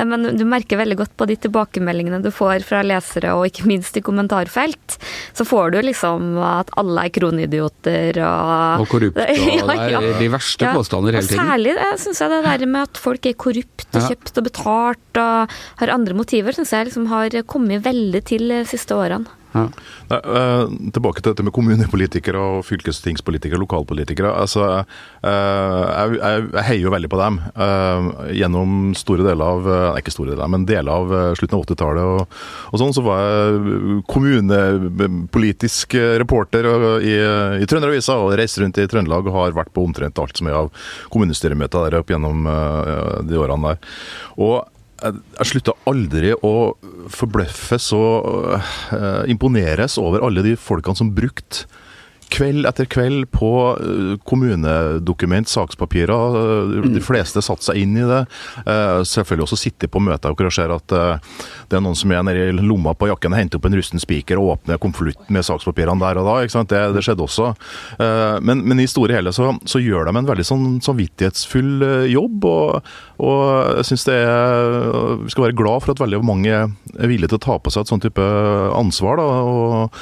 [0.09, 3.97] Men du merker veldig godt på de tilbakemeldingene du får fra lesere, og ikke minst
[3.99, 4.99] i kommentarfelt,
[5.35, 9.25] så får du liksom at alle er kronidioter og Og korrupte,
[9.63, 11.49] og det er de verste ja, påstander hele tiden.
[11.49, 15.59] Særlig syns jeg det der med at folk er korrupt og kjøpt og betalt og
[15.81, 19.37] har andre motiver, syns jeg liksom har kommet veldig til de siste årene.
[19.49, 19.63] Ja.
[20.11, 24.29] Nei, uh, tilbake til dette med kommunepolitikere og fylkestingspolitikere, lokalpolitikere.
[24.43, 27.39] Altså, uh, jeg, jeg, heier jo veldig på dem.
[27.57, 32.39] Uh, gjennom store deler av ikke store deler, men deler av slutten av 80-tallet og,
[32.69, 36.67] og, sånn, så var jeg kommunepolitisk reporter
[37.01, 37.15] i,
[37.63, 40.59] i Trønderavisa og reiste rundt i Trøndelag og har vært på omtrent alt som er
[40.59, 40.73] av
[41.13, 42.45] kommunestyremøter der opp gjennom
[43.27, 43.95] de årene der.
[44.39, 44.59] Og
[44.99, 46.53] jeg slutter aldri å
[47.13, 51.67] forbløffes og uh, imponeres over alle de folkene som brukte
[52.31, 56.37] kveld etter kveld på eh, kommunedokument, sakspapirer.
[56.39, 58.21] Eh, de fleste satte seg inn i det.
[59.09, 62.65] Selvfølgelig også sitte på møter og ser at det er noen som er nede i
[62.65, 66.21] lomma på jakken og henter opp en rusten spiker og åpner konvolutten med sakspapirene der
[66.21, 66.63] og da.
[66.69, 67.51] Det, det, skjedde også.
[68.45, 72.49] Men, men i store hele så, så, gjør de en veldig sånn samvittighetsfull jobb.
[72.49, 72.89] og
[73.19, 77.33] og jeg synes det er, Vi skal være glad for at veldig mange er villige
[77.33, 78.27] til å ta på seg et sånn type
[78.79, 79.19] ansvar.
[79.19, 79.97] da, og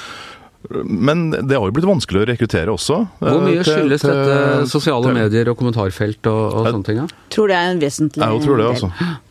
[0.84, 2.98] men det har jo blitt vanskelig å rekruttere også.
[3.22, 7.00] Hvor mye til, skyldes til, dette sosiale til, medier og kommentarfelt og, og sånne ting?
[7.04, 7.08] Ja?
[7.34, 8.91] Tror det er en vesentlig Jeg tror det, altså.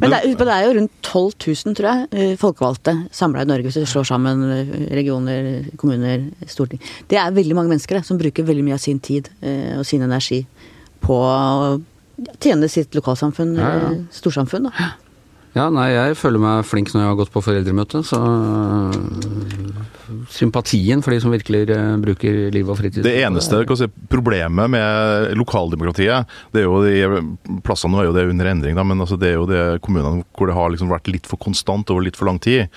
[0.00, 1.24] Men, det, er, det er jo rundt 12
[1.68, 6.24] 000, tror jeg, eh, folkevalgte samla i Norge, hvis du slår sammen eh, regioner, kommuner,
[6.48, 6.80] storting.
[7.10, 10.02] Det er veldig mange mennesker som bruker veldig mye av sin tid eh, og sin
[10.02, 10.42] energi
[11.04, 11.76] på å
[12.42, 13.94] tjene sitt lokalsamfunn, ja, ja.
[14.16, 14.70] storsamfunn.
[14.70, 14.90] da.
[15.52, 18.20] Ja, nei, jeg føler meg flink når jeg har gått på foreldremøte, så
[20.32, 23.04] sympatien for de som virkelig eh, bruker liv og fritid.
[23.04, 28.26] Det eneste si, problemet med lokaldemokratiet, det er jo de plassene nå er jo det
[28.32, 31.10] under endring, da, men altså, det er jo de kommunene hvor det har liksom vært
[31.12, 32.72] litt for konstant over litt for lang tid.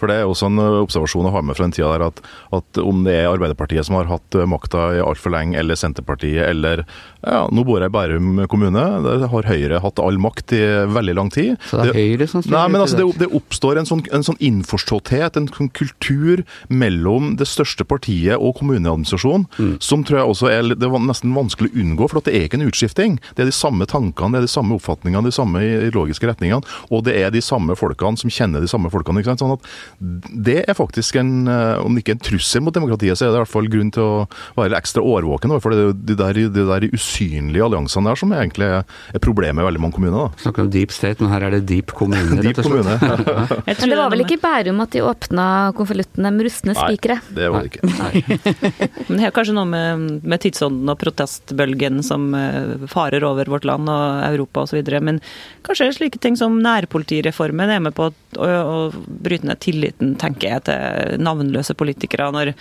[0.00, 2.22] For det er også en observasjon å ha med fra den tida der at,
[2.56, 6.84] at om det er Arbeiderpartiet som har hatt makta i altfor lenge, eller Senterpartiet, eller
[7.20, 11.16] ja, nå bor jeg i Bærum kommune, der har Høyre hatt all makt i veldig
[11.18, 11.56] lang tid.
[11.68, 12.56] Så det er Høyre som styrer?
[12.56, 17.34] Nei, men altså, det, det oppstår en sånn, en sånn innforståtthet, en sånn kultur mellom
[17.40, 19.74] det største partiet og kommuneadministrasjonen, mm.
[19.84, 22.08] som tror jeg også er, det er nesten vanskelig å unngå.
[22.10, 23.18] For det er ikke en utskifting.
[23.36, 26.64] Det er de samme tankene, det er de samme oppfatningene, de samme ideologiske retningene.
[26.90, 29.20] Og det er de samme folkene som kjenner de samme folkene.
[29.20, 29.44] ikke sant?
[29.44, 33.32] Sånn at Det er faktisk en, om om ikke en trussel mot demokratiet, så er
[33.32, 34.26] det i hvert fall grunn til å
[34.58, 35.54] være ekstra årvåken.
[35.62, 39.68] For det er de der, de der usynlige alliansene der som egentlig er problemet i
[39.68, 40.30] veldig mange kommuner.
[40.30, 40.44] da.
[40.44, 42.96] Snakker om deep state, men her er det deep kommune, deep kommune.
[43.66, 45.46] men det var vel ikke i Bærum at de åpna
[45.78, 47.18] konvoluttene med rustne spikere?
[47.20, 48.90] Nei, det var det ikke.
[49.10, 53.66] Men det er kanskje noe med, med tidsånden og protestbølgen som uh, farer over vårt
[53.66, 54.78] land og Europa osv.
[55.02, 55.18] Men
[55.66, 58.76] kanskje slike ting som nærpolitireformen er med på å, å, å
[59.24, 62.30] bryte ned tilliten, tenker jeg, til navnløse politikere.
[62.34, 62.52] Når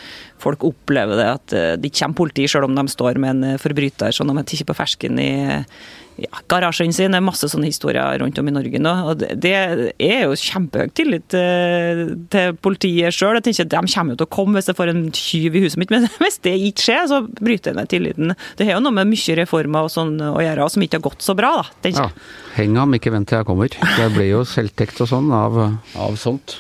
[0.42, 3.62] folk opplever det at uh, det ikke kommer politi selv om de står med en
[3.62, 5.32] forbryter som de ikke på fersken i
[6.20, 7.14] ja, garasjen sin.
[7.14, 8.94] Det er masse sånne historier rundt om i Norge nå.
[9.12, 12.04] og Det er jo kjempehøy tillit til,
[12.34, 13.40] til politiet sjøl.
[13.40, 16.08] De kommer jo til å komme hvis jeg får en tyv i huset mitt, men
[16.24, 18.38] hvis det ikke skjer, så bryter jeg ned tilliten.
[18.60, 21.08] Det har jo noe med mye reformer og sånn å gjøre, og som ikke har
[21.10, 21.94] gått så bra, da.
[21.94, 22.10] Ja.
[22.58, 23.72] Heng ham, ikke vent til jeg kommer.
[23.72, 25.58] Det blir jo selvtekt og sånn av,
[26.00, 26.60] av sånt.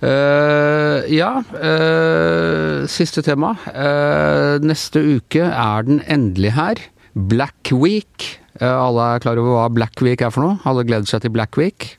[0.00, 3.52] Uh, ja, uh, siste tema.
[3.68, 6.84] Uh, neste uke er den endelig her.
[7.14, 10.58] Black Week alle er klar over hva Black Week er for noe?
[10.68, 11.94] Alle gleder seg til Black Week.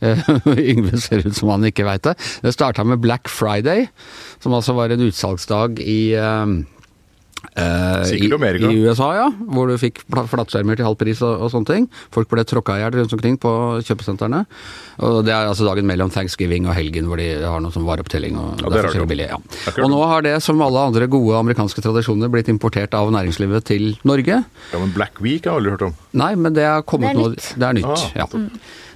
[0.72, 2.16] Yngve ser ut som han ikke veit det.
[2.42, 3.86] Det starta med Black Friday,
[4.42, 6.16] som altså var en utsalgsdag i,
[7.56, 8.70] eh, Eh, Sikkert i, Amerika.
[8.70, 9.26] I USA, ja.
[9.52, 11.86] Hvor du fikk flatskjermer til halv pris og, og sånne ting.
[12.14, 13.52] Folk ble tråkka i hjel rundt omkring på
[13.86, 14.44] kjøpesentrene.
[15.06, 18.38] Og det er altså dagen mellom thanksgiving og helgen hvor de har noe som vareopptelling.
[18.40, 19.28] Og Ja, det billig.
[19.30, 19.38] Ja.
[19.84, 23.90] Og nå har det, som alle andre gode amerikanske tradisjoner, blitt importert av næringslivet til
[24.08, 24.42] Norge.
[24.72, 25.98] Ja, men Black Week har jeg aldri hørt om.
[26.20, 27.52] Nei, men det er kommet nytt.
[27.56, 28.26] Det er nytt, Ah, ja.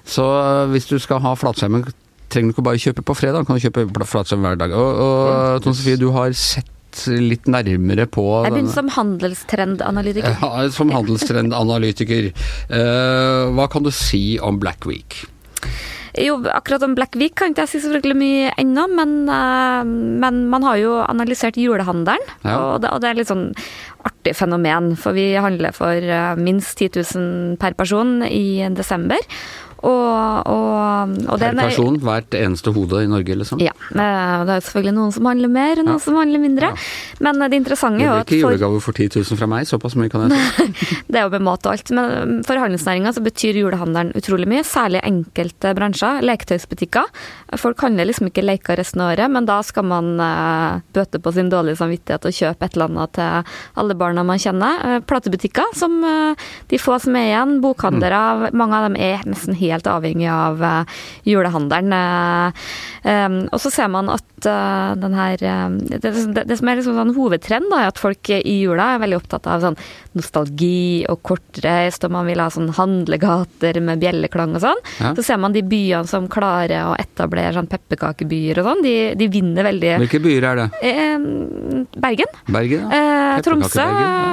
[0.05, 1.87] Så øh, hvis du skal ha flatskjermen,
[2.29, 4.75] trenger du ikke bare kjøpe på fredag, kan du kjøpe flatskjerm hver dag.
[4.77, 6.69] Og, og Tone Sofie, du har sett
[7.09, 10.39] litt nærmere på Jeg begynner som handelstrendanalytiker.
[10.41, 12.33] ja, som handelstrendanalytiker.
[12.71, 15.25] uh, hva kan du si om Black Week?
[16.15, 19.81] Jo, akkurat om Black Week kan ikke jeg si så fryktelig mye ennå, men, eh,
[20.23, 22.23] men man har jo analysert julehandelen.
[22.45, 22.55] Ja.
[22.55, 23.49] Og, det, og det er litt sånn
[24.07, 29.19] artig fenomen, for vi handler for eh, minst 10 000 per person i desember.
[29.85, 33.61] Og, og, og Per er- person, hvert eneste hode i Norge, liksom?
[33.61, 33.73] Ja.
[33.93, 36.05] eh, Det er selvfølgelig noen som handler mer, og noen Ja.
[36.07, 36.71] som handler mindre.
[37.21, 39.95] Men det interessante Det er jo blir ikke julegave for 10 000 fra meg, såpass
[40.01, 40.97] mye kan jeg si.
[41.11, 41.91] Det er jo med mat og alt.
[41.91, 42.05] Men
[42.39, 44.65] um, for handelsnæringa så betyr julehandelen utrolig mye.
[44.65, 46.23] Særlig enkelte bransjer.
[46.25, 47.05] Leketøysbutikker.
[47.61, 51.33] Folk handler liksom ikke leker resten av året, men da skal man eh, bøte på
[51.37, 54.81] sin dårlige samvittighet og kjøpe et eller annet til alle barna man kjenner.
[54.85, 56.35] Eh, platebutikker, som eh,
[56.73, 57.61] de få som er igjen.
[57.61, 58.51] Bokhandlere.
[58.57, 61.93] Mange av dem er nesten helt avhengig av eh, julehandelen.
[61.99, 62.71] Eh,
[63.05, 65.65] um, og så ser man at eh, den her eh,
[65.99, 66.13] det,
[66.45, 69.49] det, som er liksom sånn hovedtrend, da, er at folk i jula er veldig opptatt
[69.51, 69.79] av sånn
[70.15, 74.85] nostalgi og kortreist, og man vil ha sånn handlegater med bjelleklang og sånn.
[75.01, 75.15] Ja.
[75.19, 79.31] Så ser man de byene som klarer å etablere sånn pepperkakebyer og sånn, de, de
[79.33, 79.97] vinner veldig.
[80.05, 80.69] Hvilke byer er det?
[80.87, 81.29] Eh,
[81.99, 82.39] Bergen.
[82.47, 82.89] Bergen?
[82.91, 83.03] Ja.
[83.35, 83.85] Eh, Tromsø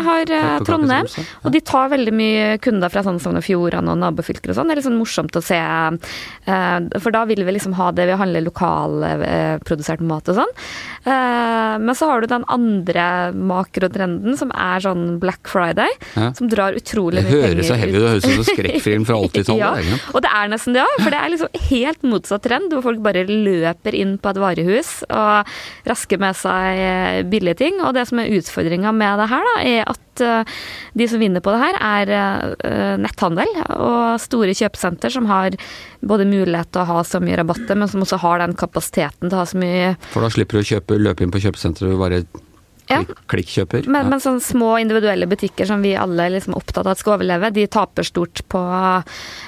[0.06, 1.10] har eh, Trondheim.
[1.43, 4.69] Og de tar veldig mye kunder fra sånn Sogn og Fjordane og nabofylker og sånn.
[4.69, 5.58] Det er litt sånn morsomt å se.
[5.58, 10.52] eh, For da vil vi liksom ha det vi handler lokalprodusert mat og sånn.
[11.06, 16.32] Eh, Men så har du den andre makrotrenden som er sånn Black Friday, Ja.
[16.34, 19.15] som drar utrolig Det mye høres så heavy ut, det høres ut som skrekkfilm fra
[19.26, 19.58] 80-tallet.
[19.58, 22.82] ja, og det er nesten det òg, for det er liksom helt motsatt trend, hvor
[22.84, 25.46] folk bare løper inn på et varehus og
[25.88, 27.82] rasker med seg eh, billige ting.
[27.82, 30.43] Og det som er utfordringa med det her, da, er at eh,
[31.00, 35.56] de som vinner på det her, er eh, netthandel og store kjøpesenter som har
[36.04, 39.38] både mulighet til å ha så mye rabatter, men som også har den kapasiteten til
[39.38, 42.04] å ha så mye For da slipper du å kjøpe, løpe inn på kjøpesenteret og
[42.04, 42.24] bare
[42.89, 43.04] Ja.
[43.32, 43.88] klikkjøper.
[43.88, 44.10] Men, Ja.
[44.10, 47.54] men sånne små individuelle butikker som vi alle er liksom opptatt av at skal overleve,
[47.54, 48.62] de taper stort på,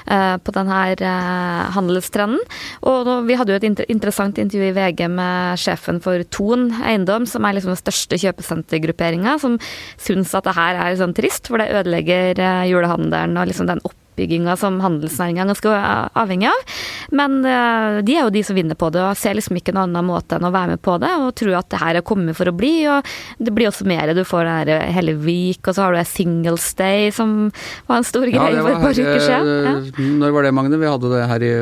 [0.06, 2.40] eh, på denne uh, handelstrenden.
[2.82, 6.70] Og nå, vi hadde jo et inter interessant intervju i VG med sjefen for Thon
[6.82, 9.58] eiendom, som er liksom den største kjøpesentergrupperinga, som
[9.98, 13.82] syns at det her er sånn trist, for det ødelegger eh, julehandelen og liksom den
[14.14, 16.74] oppbygginga som handelsnæringa er ganske eh, avhengig av.
[17.18, 19.90] Men eh, de er jo de som vinner på det, og ser liksom ikke noen
[19.90, 22.36] annen måte enn å være med på det, og tror at det her er kommet
[22.38, 22.72] for å bli.
[22.90, 23.04] og
[23.42, 24.14] Det blir også mer.
[24.14, 27.50] Du får den her hele week, og så har du Singles Day, som
[27.90, 29.52] var en stor greie ja, for et par uker siden.
[29.66, 29.74] Ja.
[29.82, 30.78] eh, Når var det, Magne?
[30.80, 31.52] Vi hadde det her i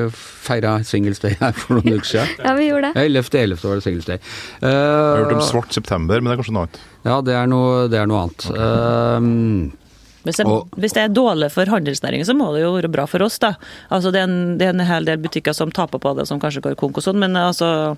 [0.43, 2.33] feira Singles Day her for noen uker siden.
[2.45, 3.07] ja, vi gjorde det.
[3.09, 3.43] 11.11.
[3.43, 3.69] 11.
[3.69, 4.19] var det Singles Day.
[4.63, 6.81] Jeg har hørt om Eh, Svart september, men det er kanskje noe annet.
[7.09, 8.47] ja, det er noe, det er noe annet.
[8.53, 9.82] Eh,
[10.23, 13.07] Hvis det, Og- hvis det er dårlig for handelsnæringen, så må det jo være bra
[13.07, 13.55] for oss, da.
[13.91, 16.41] Altså, det, er en, det er en hel del butikker som taper på det, som
[16.41, 17.97] kanskje går konk og sånn, men altså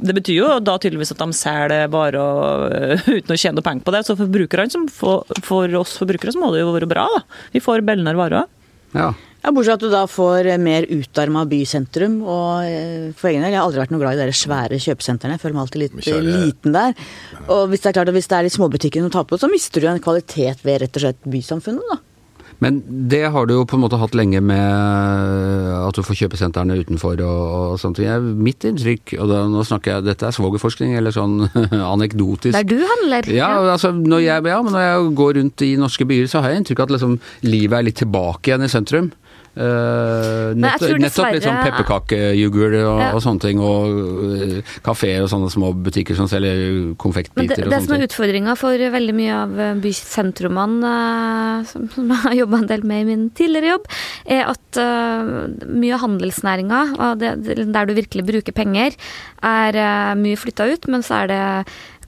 [0.00, 2.72] Det betyr jo da tydeligvis at de selger bare og,
[3.06, 4.04] uten å tjene penger på det.
[4.06, 5.24] Så for som for,
[5.76, 7.22] oss forbrukere, så må det jo være bra, da.
[7.52, 8.46] Vi får billigere varer.
[8.94, 9.12] ja.
[9.46, 12.16] Ja, Bortsett fra at du da får eh, mer utarma bysentrum.
[12.26, 15.36] Og eh, for egen del, jeg har aldri vært noe glad i de svære kjøpesentrene.
[15.36, 16.98] Jeg føler meg alltid litt eh, Kjære- liten der.
[17.46, 19.46] Og hvis det er klart at hvis det er de småbutikkene du tar på, så
[19.52, 22.00] mister du en kvalitet ved rett og slett bysamfunnet, da.
[22.64, 22.78] Men
[23.12, 24.62] det har du jo på en måte hatt lenge med
[25.76, 27.42] at du får kjøpesentrene utenfor og,
[27.74, 27.98] og sånt.
[28.00, 31.34] Jeg- Mitt inntrykk, og da, nå snakker jeg, dette er svogerforskning eller sånn
[31.94, 33.28] anekdotisk Der du handler.
[33.30, 36.54] Ja, altså når jeg, ja, men når jeg går rundt i norske byer, så har
[36.54, 39.12] jeg inntrykk av at liksom, livet er litt tilbake igjen i sentrum.
[39.56, 41.40] Eh, jeg nett, nettopp litt sånn dessverre-
[42.84, 43.08] og, Ja.
[43.16, 47.72] og sånne ting, og uh, kafeer og sånne små butikker som selger konfektbiter det, og
[47.72, 48.08] det som er ting.
[48.10, 52.84] utfordringa for veldig mye av eh, bysentrumene, eh, som, som jeg har jobba en del
[52.84, 53.88] med i min tidligere jobb,
[54.36, 55.32] er at eh,
[55.72, 56.82] mye av handelsnæringa,
[57.16, 58.92] der du virkelig bruker penger,
[59.42, 61.42] er eh, mye flytta ut, men så er det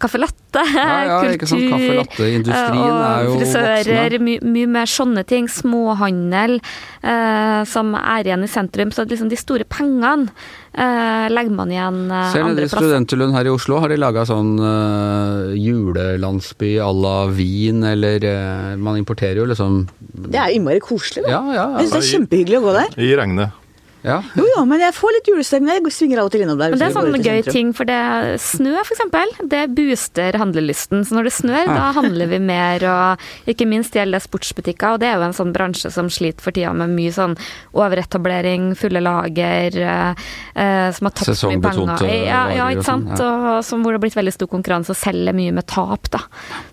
[0.01, 5.49] caffè latte, Ja, ja, kultur eh, er jo og frisører, Mye my, mer sånne ting.
[5.53, 8.93] Småhandel eh, som er igjen i sentrum.
[8.95, 10.31] Så liksom de store pengene
[10.73, 12.89] eh, legger man igjen eh, Ser nede andre i plasser.
[12.89, 18.75] Studenterlund her i Oslo, har de laga sånn uh, julelandsby à la Wien, eller eh,
[18.81, 21.37] Man importerer jo liksom Det er innmari koselig, da.
[21.37, 21.71] Ja, ja.
[21.79, 23.01] Jeg syns det er kjempehyggelig å gå der.
[23.03, 23.65] I regnet.
[24.07, 24.19] Ja.
[24.39, 25.79] Jo jo, men jeg får litt julestemning.
[25.79, 26.73] Jeg svinger av og til innom der.
[26.73, 27.99] Men det er sånn gøy ting, for det
[28.43, 31.03] snø eksempel, det booster handlelysten.
[31.09, 34.97] Så når det snør, da handler vi mer, og ikke minst gjelder det sportsbutikker.
[34.97, 37.35] Og det er jo en sånn bransje som sliter for tida med mye sånn
[37.79, 42.27] overetablering, fulle lager, eh, eh, som har tapt mye Sesongbetonte penger.
[42.29, 43.11] Ja, ja, ikke sant.
[43.17, 46.11] sånn, Og som hvor det har blitt veldig stor konkurranse og selger mye med tap,
[46.15, 46.23] da.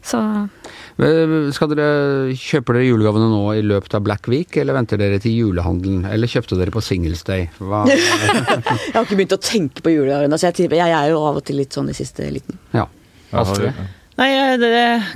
[0.06, 0.48] Så Eh,
[0.96, 1.88] Skal dere
[2.40, 6.06] Kjøper dere julegavene nå i løpet av Black Week, eller venter dere til julehandelen?
[6.08, 7.50] Eller kjøpte dere på Singles Day?
[7.60, 7.84] Hva?
[7.92, 11.42] Jeg har ikke begynt å tenke på julegaver ennå, så jeg, jeg er jo av
[11.42, 12.60] og til litt sånn i siste liten.
[12.76, 12.88] Ja.
[13.36, 13.76] Astrid?
[14.16, 14.30] Nei,
[14.62, 14.70] det,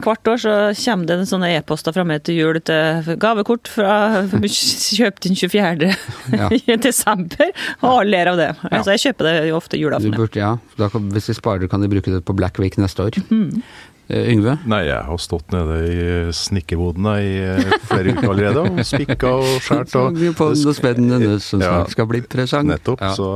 [0.04, 3.94] hvert år så kommer det en sånne e-poster fra meg til jul til gavekort fra
[4.36, 5.92] kjøpt inn 24.
[6.36, 6.50] Ja.
[6.90, 8.50] desember, og alle ler av det.
[8.60, 8.74] Ja.
[8.74, 10.12] Altså, jeg kjøper det jo ofte Du julaften.
[10.12, 10.20] ja.
[10.20, 10.52] burde, ja.
[10.76, 13.22] Da hvis de sparer, kan de bruke det på Black Week neste år.
[13.30, 13.64] Mhm.
[14.10, 14.56] Eh, Yngve?
[14.66, 15.98] Nei, jeg har stått nede i
[16.34, 21.62] snekkerbodene i eh, flere uker allerede, og spikka og skåret og på noe spennende som
[21.62, 21.84] Ja.
[21.92, 22.66] skal bli presang.
[22.72, 23.04] Nettopp.
[23.06, 23.12] Ja.
[23.14, 23.28] Så,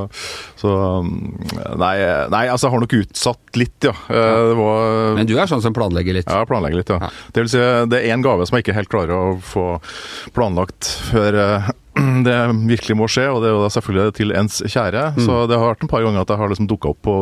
[0.58, 1.12] så um,
[1.78, 1.94] nei,
[2.34, 3.94] nei, altså jeg har nok utsatt litt, ja.
[4.10, 6.32] Eh, Det var Men du er sånn som planlegger litt?
[6.34, 7.12] Ja, planlegger litt, ja.
[7.36, 7.62] Det vil si,
[7.94, 9.68] det er én gave som jeg ikke helt klarer å få
[10.34, 11.70] planlagt før eh,
[12.26, 15.12] det virkelig må skje, og det er jo selvfølgelig til ens kjære.
[15.14, 15.22] Mm.
[15.28, 17.18] Så det har vært en par ganger at jeg har liksom dukka opp på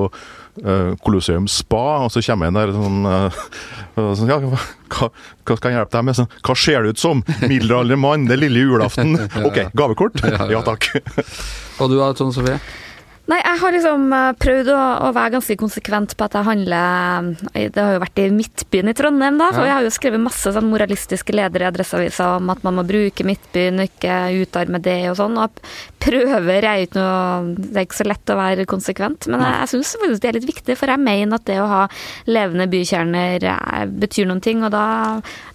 [1.06, 4.60] Colosseum spa, og så kommer jeg inn der sånn, uh, sånn ja, hva,
[5.08, 6.18] hva skal jeg hjelpe deg med?
[6.20, 7.24] Sånn, hva ser det ut som?
[7.46, 9.16] Middelaldrende mann, det er lille julaften.
[9.48, 10.20] Ok, gavekort?
[10.52, 10.92] Ja takk.
[11.82, 12.60] Og du da, Tone Sofie?
[13.30, 17.28] Nei, jeg har liksom eh, prøvd å, å være ganske konsekvent på at jeg handler
[17.54, 19.52] eh, Det har jo vært i Midtbyen i Trondheim, da.
[19.54, 19.68] For Ja.
[19.70, 23.24] jeg har jo skrevet masse sånn moralistiske ledere i Adresseavisa om at man må bruke
[23.28, 25.38] Midtbyen og ikke utarme det og sånn.
[25.38, 25.62] Og
[26.02, 29.72] prøver jeg ikke noe Det er ikke så lett å være konsekvent, men jeg, jeg
[29.76, 31.82] syns faktisk det er litt viktig, for jeg mener at det å ha
[32.26, 34.84] levende bykjerner eh, betyr noen ting, og da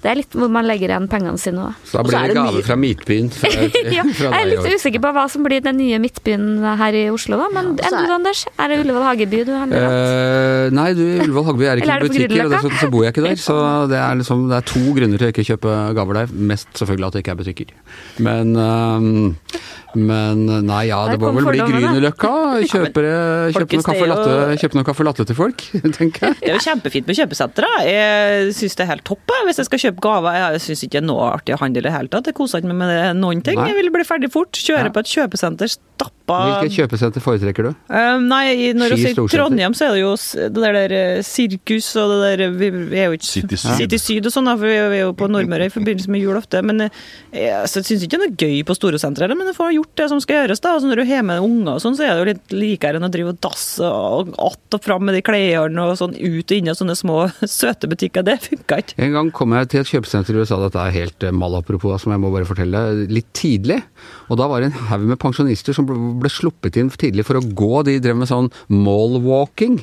[0.04, 1.82] Det er litt hvor man legger igjen pengene sine òg.
[1.90, 3.50] Så da blir det det gave fra Midtbyen fra,
[3.90, 6.48] ja, fra jeg er litt usikker på hva som blir den nye Midtbyen
[6.78, 7.50] her i Oslo, da.
[7.56, 8.42] Men Ja, enn du, Anders?
[8.60, 12.04] Er det Ullevål Hageby du handler uh, Eh, nei, du, Ullevål Hageby er ikke er
[12.06, 13.38] butikker, og dessuten så bor jeg ikke der.
[13.46, 13.56] Så
[13.90, 16.32] det er, liksom, det er to grunner til å ikke kjøpe gaver der.
[16.52, 17.74] Mest selvfølgelig at det ikke er butikker.
[18.26, 19.36] Men, um,
[19.96, 21.60] men nei, ja, det må vel bli.
[21.66, 22.32] Grünerløkka.
[22.72, 23.04] Kjøpe,
[23.86, 25.62] kaffe jo- latte- kjøpe noe kaffe latte til folk,
[25.98, 26.38] tenker jeg.
[26.42, 27.70] Det er jo kjempefint med kjøpesentre.
[27.86, 30.36] Jeg syns det er helt topp hvis jeg skal kjøpe gaver.
[30.56, 32.28] Jeg syns ikke det er noe artig å handle i det hele tatt.
[32.32, 33.58] Jeg koser ikke meg med det noen ting.
[33.60, 33.70] Nei.
[33.72, 34.52] Jeg vil bli ferdig fort.
[34.66, 34.92] Kjøre Ja.
[34.96, 35.72] på et kjøpesenter
[36.26, 37.70] stappa Hvilket kjøpesenter foretrekker du?
[37.88, 39.28] Um, nei, i- når Ski du sier.
[39.38, 42.96] Trondheim, så er det jo det der, der eh, sirkus og det der Vi, vi
[42.98, 43.76] er jo ikke City Syd.
[43.78, 46.36] City Syd og sånn, for vi vi er jo på Nordmøre i forbindelse med jul
[46.38, 46.62] ofte.
[46.62, 46.90] Men eh,
[47.32, 49.94] jeg så syns ikke det er noe gøy på store sentre, men jeg får gjort
[49.96, 50.60] det som skal gjøres.
[50.60, 52.96] da, altså Når du har med unger og sånn, så er det jo litt likere
[53.00, 56.50] enn å drive og dasse og att og fram med de klærne og sånn ut
[56.50, 58.24] og inn i sånne små søte butikker.
[58.26, 58.98] Det funka ikke.
[58.98, 62.12] En gang kom jeg til et kjøpesenter i USA, dette er helt eh, malapropos, som
[62.12, 63.82] jeg må bare fortelle, litt tidlig.
[64.30, 67.40] Og da var det en haug med pensjonister som ble, ble sluppet inn tidlig for
[67.40, 67.84] å gå.
[67.88, 69.78] De drev med sånn mall-walking,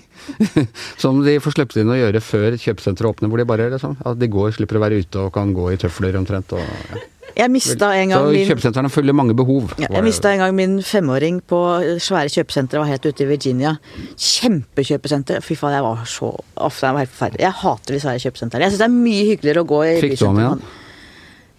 [1.02, 3.32] som de får sluppet inn å gjøre før kjøpesenteret åpner.
[3.32, 5.80] Hvor de bare liksom, at de går, slipper å være ute og kan gå i
[5.82, 6.56] tøfler omtrent.
[6.58, 7.04] Og, ja.
[7.34, 9.72] Jeg mista en gang min kjøpesentrene følger mange behov.
[9.82, 11.60] ja, jeg mista en gang min femåring på
[12.04, 13.74] svære kjøpesentre, var helt ute i Virginia.
[14.14, 15.42] Kjempekjøpesenter.
[15.42, 17.42] Fy faen, jeg var så Uff, jeg var helt forferdelig.
[17.48, 18.68] Jeg hater de svære kjøpesentrene.
[18.68, 20.64] Jeg syns det er mye hyggeligere å gå i Fikk igjen?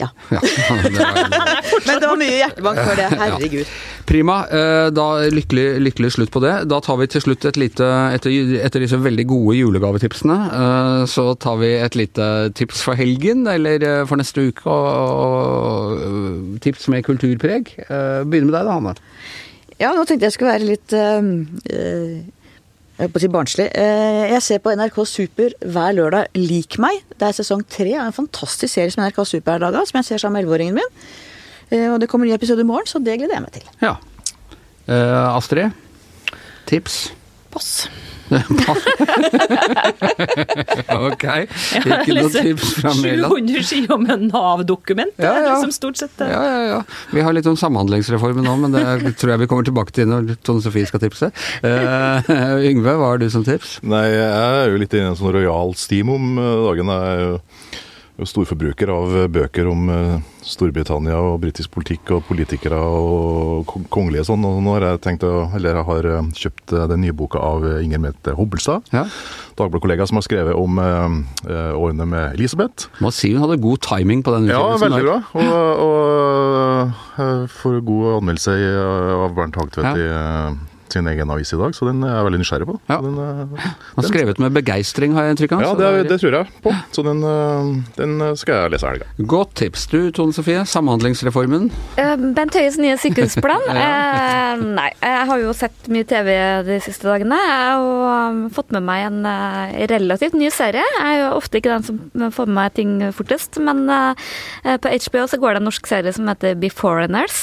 [0.03, 0.09] Ja.
[0.35, 0.39] Ja,
[0.83, 3.05] det var, Men det var mye hjertebank før det.
[3.21, 3.69] Herregud.
[4.09, 4.37] Prima.
[4.51, 6.55] eh, Da lykkelig, lykkelig slutt på det.
[6.69, 8.35] Da tar vi til slutt et lite Etter,
[8.67, 12.29] etter disse veldig gode julegavetipsene, eh, så tar vi et lite
[12.59, 17.75] tips for helgen, eller eh, for neste uke, og, og tips med kulturpreg.
[17.87, 18.97] Eh, Begynner med deg da, Hanne.
[19.81, 22.23] Ja, nå tenkte jeg skulle være litt eh,
[22.99, 23.67] jeg på å si barnslig.
[23.75, 27.03] Eh, Jeg ser på NRK Super hver lørdag Lik meg.
[27.19, 30.05] Det er sesong tre av en fantastisk serie som NRK Super har laga, som jeg
[30.05, 30.91] ser sammen med elleveåringen min.
[31.71, 33.69] Eh, Og det kommer en ny episode i morgen, så det gleder jeg meg til.
[33.83, 33.97] Ja.
[34.87, 35.73] Uh, Astrid?
[36.67, 37.13] Tips?
[37.51, 37.89] Pass.
[41.09, 41.25] ok.
[41.81, 43.51] Ikke noe tips fra Mæland?
[43.51, 45.13] 700 sider med Nav-dokument.
[45.17, 45.53] Det Ja, er ja.
[45.55, 46.29] liksom stort sett det.
[46.33, 46.81] Ja, ja, ja.
[47.13, 50.35] Vi har litt om samhandlingsreformen nå, men det tror jeg vi kommer tilbake til når
[50.47, 51.31] Tone Sofie skal tipse.
[51.65, 52.21] Uh,
[52.71, 53.79] Yngve, hva har du som tips?
[53.87, 56.87] Nei, jeg er jo litt inne i en sånn royal steam om eh, dagen.
[56.95, 57.39] Jeg er
[58.15, 64.27] jo storforbruker av bøker om eh, Storbritannia og britisk politikk og politikere og kong- kongelige
[64.29, 64.45] sånn.
[64.47, 67.43] Og nå har jeg tenkt å, eller jeg har eh, kjøpt eh, den nye boka
[67.43, 68.87] av Inger Mette Hobbelstad.
[68.95, 69.03] Ja.
[69.59, 72.89] Dagbladet-kollega som har skrevet om årene med Elisabeth.
[73.03, 75.17] Må si hun hadde god timing på den Ja, veldig bra.
[75.39, 78.55] Og, og eh, får god anmeldelse
[79.25, 80.53] av Bernt Hagtvedt Ja.
[80.55, 82.77] i sin egen avis i dag, så den er jeg veldig nysgjerrig på.
[82.91, 83.01] Ja.
[83.03, 85.63] Den, Den, eh, Han har skrevet med begeistring, har jeg inntrykk av.
[85.65, 86.73] ja, det, er- det tror jeg på.
[86.95, 89.07] Så den, eh, den skal jeg lese i helga.
[89.35, 89.87] Godt tips.
[89.93, 90.65] Du, Tone Sofie.
[90.71, 91.71] Samhandlingsreformen.
[92.01, 93.67] Eh, Bent Høies nye sykehusplan?
[93.75, 96.35] eh, nei, jeg har jo sett mye TV
[96.67, 97.39] de siste dagene
[97.79, 99.21] og um, fått med meg en
[99.91, 100.85] relativt ny serie.
[100.99, 103.85] Jeg er jo ofte ikke den som får med meg ting fortest, men
[104.65, 107.41] på HBO så går det en norsk serie som heter Beforeigners.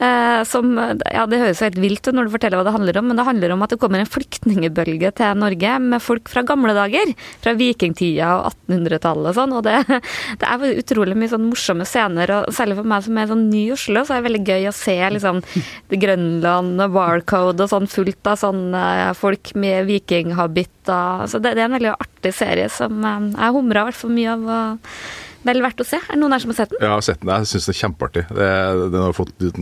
[0.00, 0.72] Uh, som,
[1.12, 3.26] ja, Det høres helt vilt ut når du forteller hva det handler om, men det
[3.28, 7.12] handler om at det kommer en flyktningebølge til Norge med folk fra gamle dager.
[7.44, 9.54] Fra vikingtida og 1800-tallet og sånn.
[9.58, 9.76] Og det,
[10.40, 13.64] det er utrolig mye sånn morsomme scener, og særlig for meg som er sånn ny
[13.68, 15.42] i Oslo, så er det veldig gøy å se liksom
[16.04, 20.88] Grønland og Barcode og sånn fullt av sånn eh, folk med vikinghabit.
[20.88, 24.02] og- Så det, det er en veldig artig serie som eh, jeg humra i hvert
[24.02, 24.48] fall mye av.
[24.48, 25.98] og Vel verdt å se.
[26.00, 26.80] Er det noen her som har sett den?
[26.80, 28.24] Ja, Jeg har sett den, jeg syns det er kjempeartig.
[28.32, 28.48] Det,
[28.94, 29.58] den har fått litt,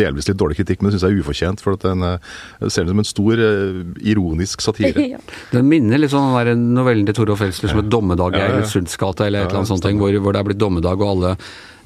[0.00, 1.64] delvis litt dårlig kritikk, men det syns jeg er ufortjent.
[1.64, 2.34] For at den eh,
[2.72, 3.82] ser ut som en stor eh,
[4.12, 4.94] ironisk satire.
[5.16, 5.20] Ja.
[5.52, 8.64] Den minner litt sånn den novellen til Torolf Elsler som et dommedag i Ja, ja.
[8.66, 11.34] Gate eller et Ja, eller annet sånt, hvor, hvor det er blitt dommedag og alle,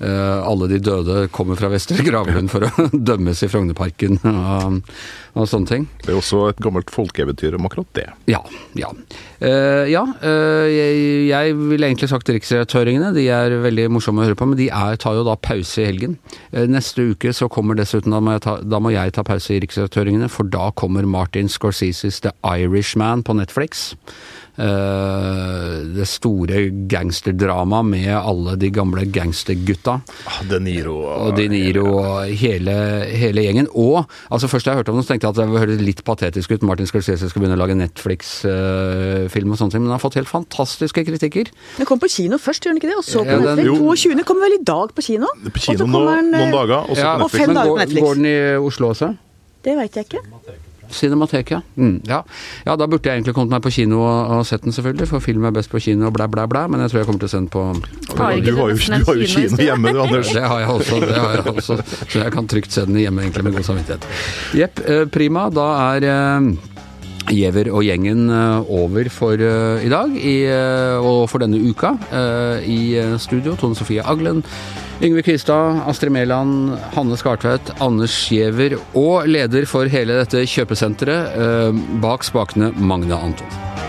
[0.01, 4.79] alle de døde kommer fra Vestre Gravlund for å dømmes i Frognerparken og,
[5.37, 5.89] og sånne ting.
[6.05, 8.07] Det er også et gammelt folkeeventyr om akkurat det.
[8.33, 8.41] Ja.
[8.79, 8.95] Ja,
[9.41, 10.97] Eh, ja eh, jeg,
[11.31, 13.13] jeg ville egentlig sagt riksredaktøringene.
[13.17, 15.89] De er veldig morsomme å høre på, men de er, tar jo da pause i
[15.89, 16.19] helgen.
[16.53, 19.63] Eh, neste uke så kommer dessuten, da må, jeg ta, må jeg ta pause i
[19.65, 23.91] riksredaktøringene, for da kommer Martin Scorseses The Irishman på Netflix.
[24.61, 26.59] Eh, det store
[26.91, 29.95] gangsterdramaet med alle de gamle gangstergutta.
[30.29, 32.75] Ah, De Niro Og De Niro og hele,
[33.09, 33.69] hele gjengen.
[33.75, 36.03] Og altså først da jeg hørte om det, så tenkte jeg at det høres litt
[36.05, 36.67] patetisk ut.
[36.69, 40.31] Martin Scorsese skal begynne å lage Netflix-film og sånne ting, men han har fått helt
[40.31, 41.51] fantastiske kritikker.
[41.81, 42.99] Den kom på kino først, gjør den ikke det?
[43.01, 43.67] Og så på Ja, Netflix.
[43.67, 43.97] jo.
[43.97, 44.25] 22.
[44.29, 45.27] kommer vel i dag på kino?
[45.51, 47.41] På kino nå, den, eh, noen dager, og så Ja, på og Netflix.
[47.41, 49.17] fem men dager på går, går den i Oslo også?
[49.63, 50.25] Det veit jeg ikke.
[50.93, 51.61] Cinematek, ja.
[51.77, 52.23] Mm, ja.
[52.67, 55.25] Ja, da burde jeg egentlig kommet meg på kino og, og sett den, selvfølgelig, for
[55.25, 57.31] film er best på kino og blæ, blæ, blæ, men jeg tror jeg kommer til
[57.31, 57.65] å se den på,
[58.11, 60.33] på Har Du har jo, du har jo kino hjemme, du, Anders.
[60.35, 61.79] Det har jeg også, det har jeg også.
[62.09, 64.11] så jeg kan trygt se den hjemme egentlig med god samvittighet.
[64.59, 65.47] Jepp, eh, prima.
[65.55, 66.51] Da er eh,
[67.31, 70.37] Giæver og gjengen eh, over for i dag i,
[70.99, 71.95] og for denne uka.
[72.67, 72.81] I
[73.23, 74.43] studio Tone Sofie Aglen,
[75.01, 81.33] Yngve Kvistad, Astrid Mæland, Hanne Skartveit, Anders Giæver og leder for hele dette kjøpesenteret.
[81.41, 83.80] eh, Bak spakene Magne Antonsen.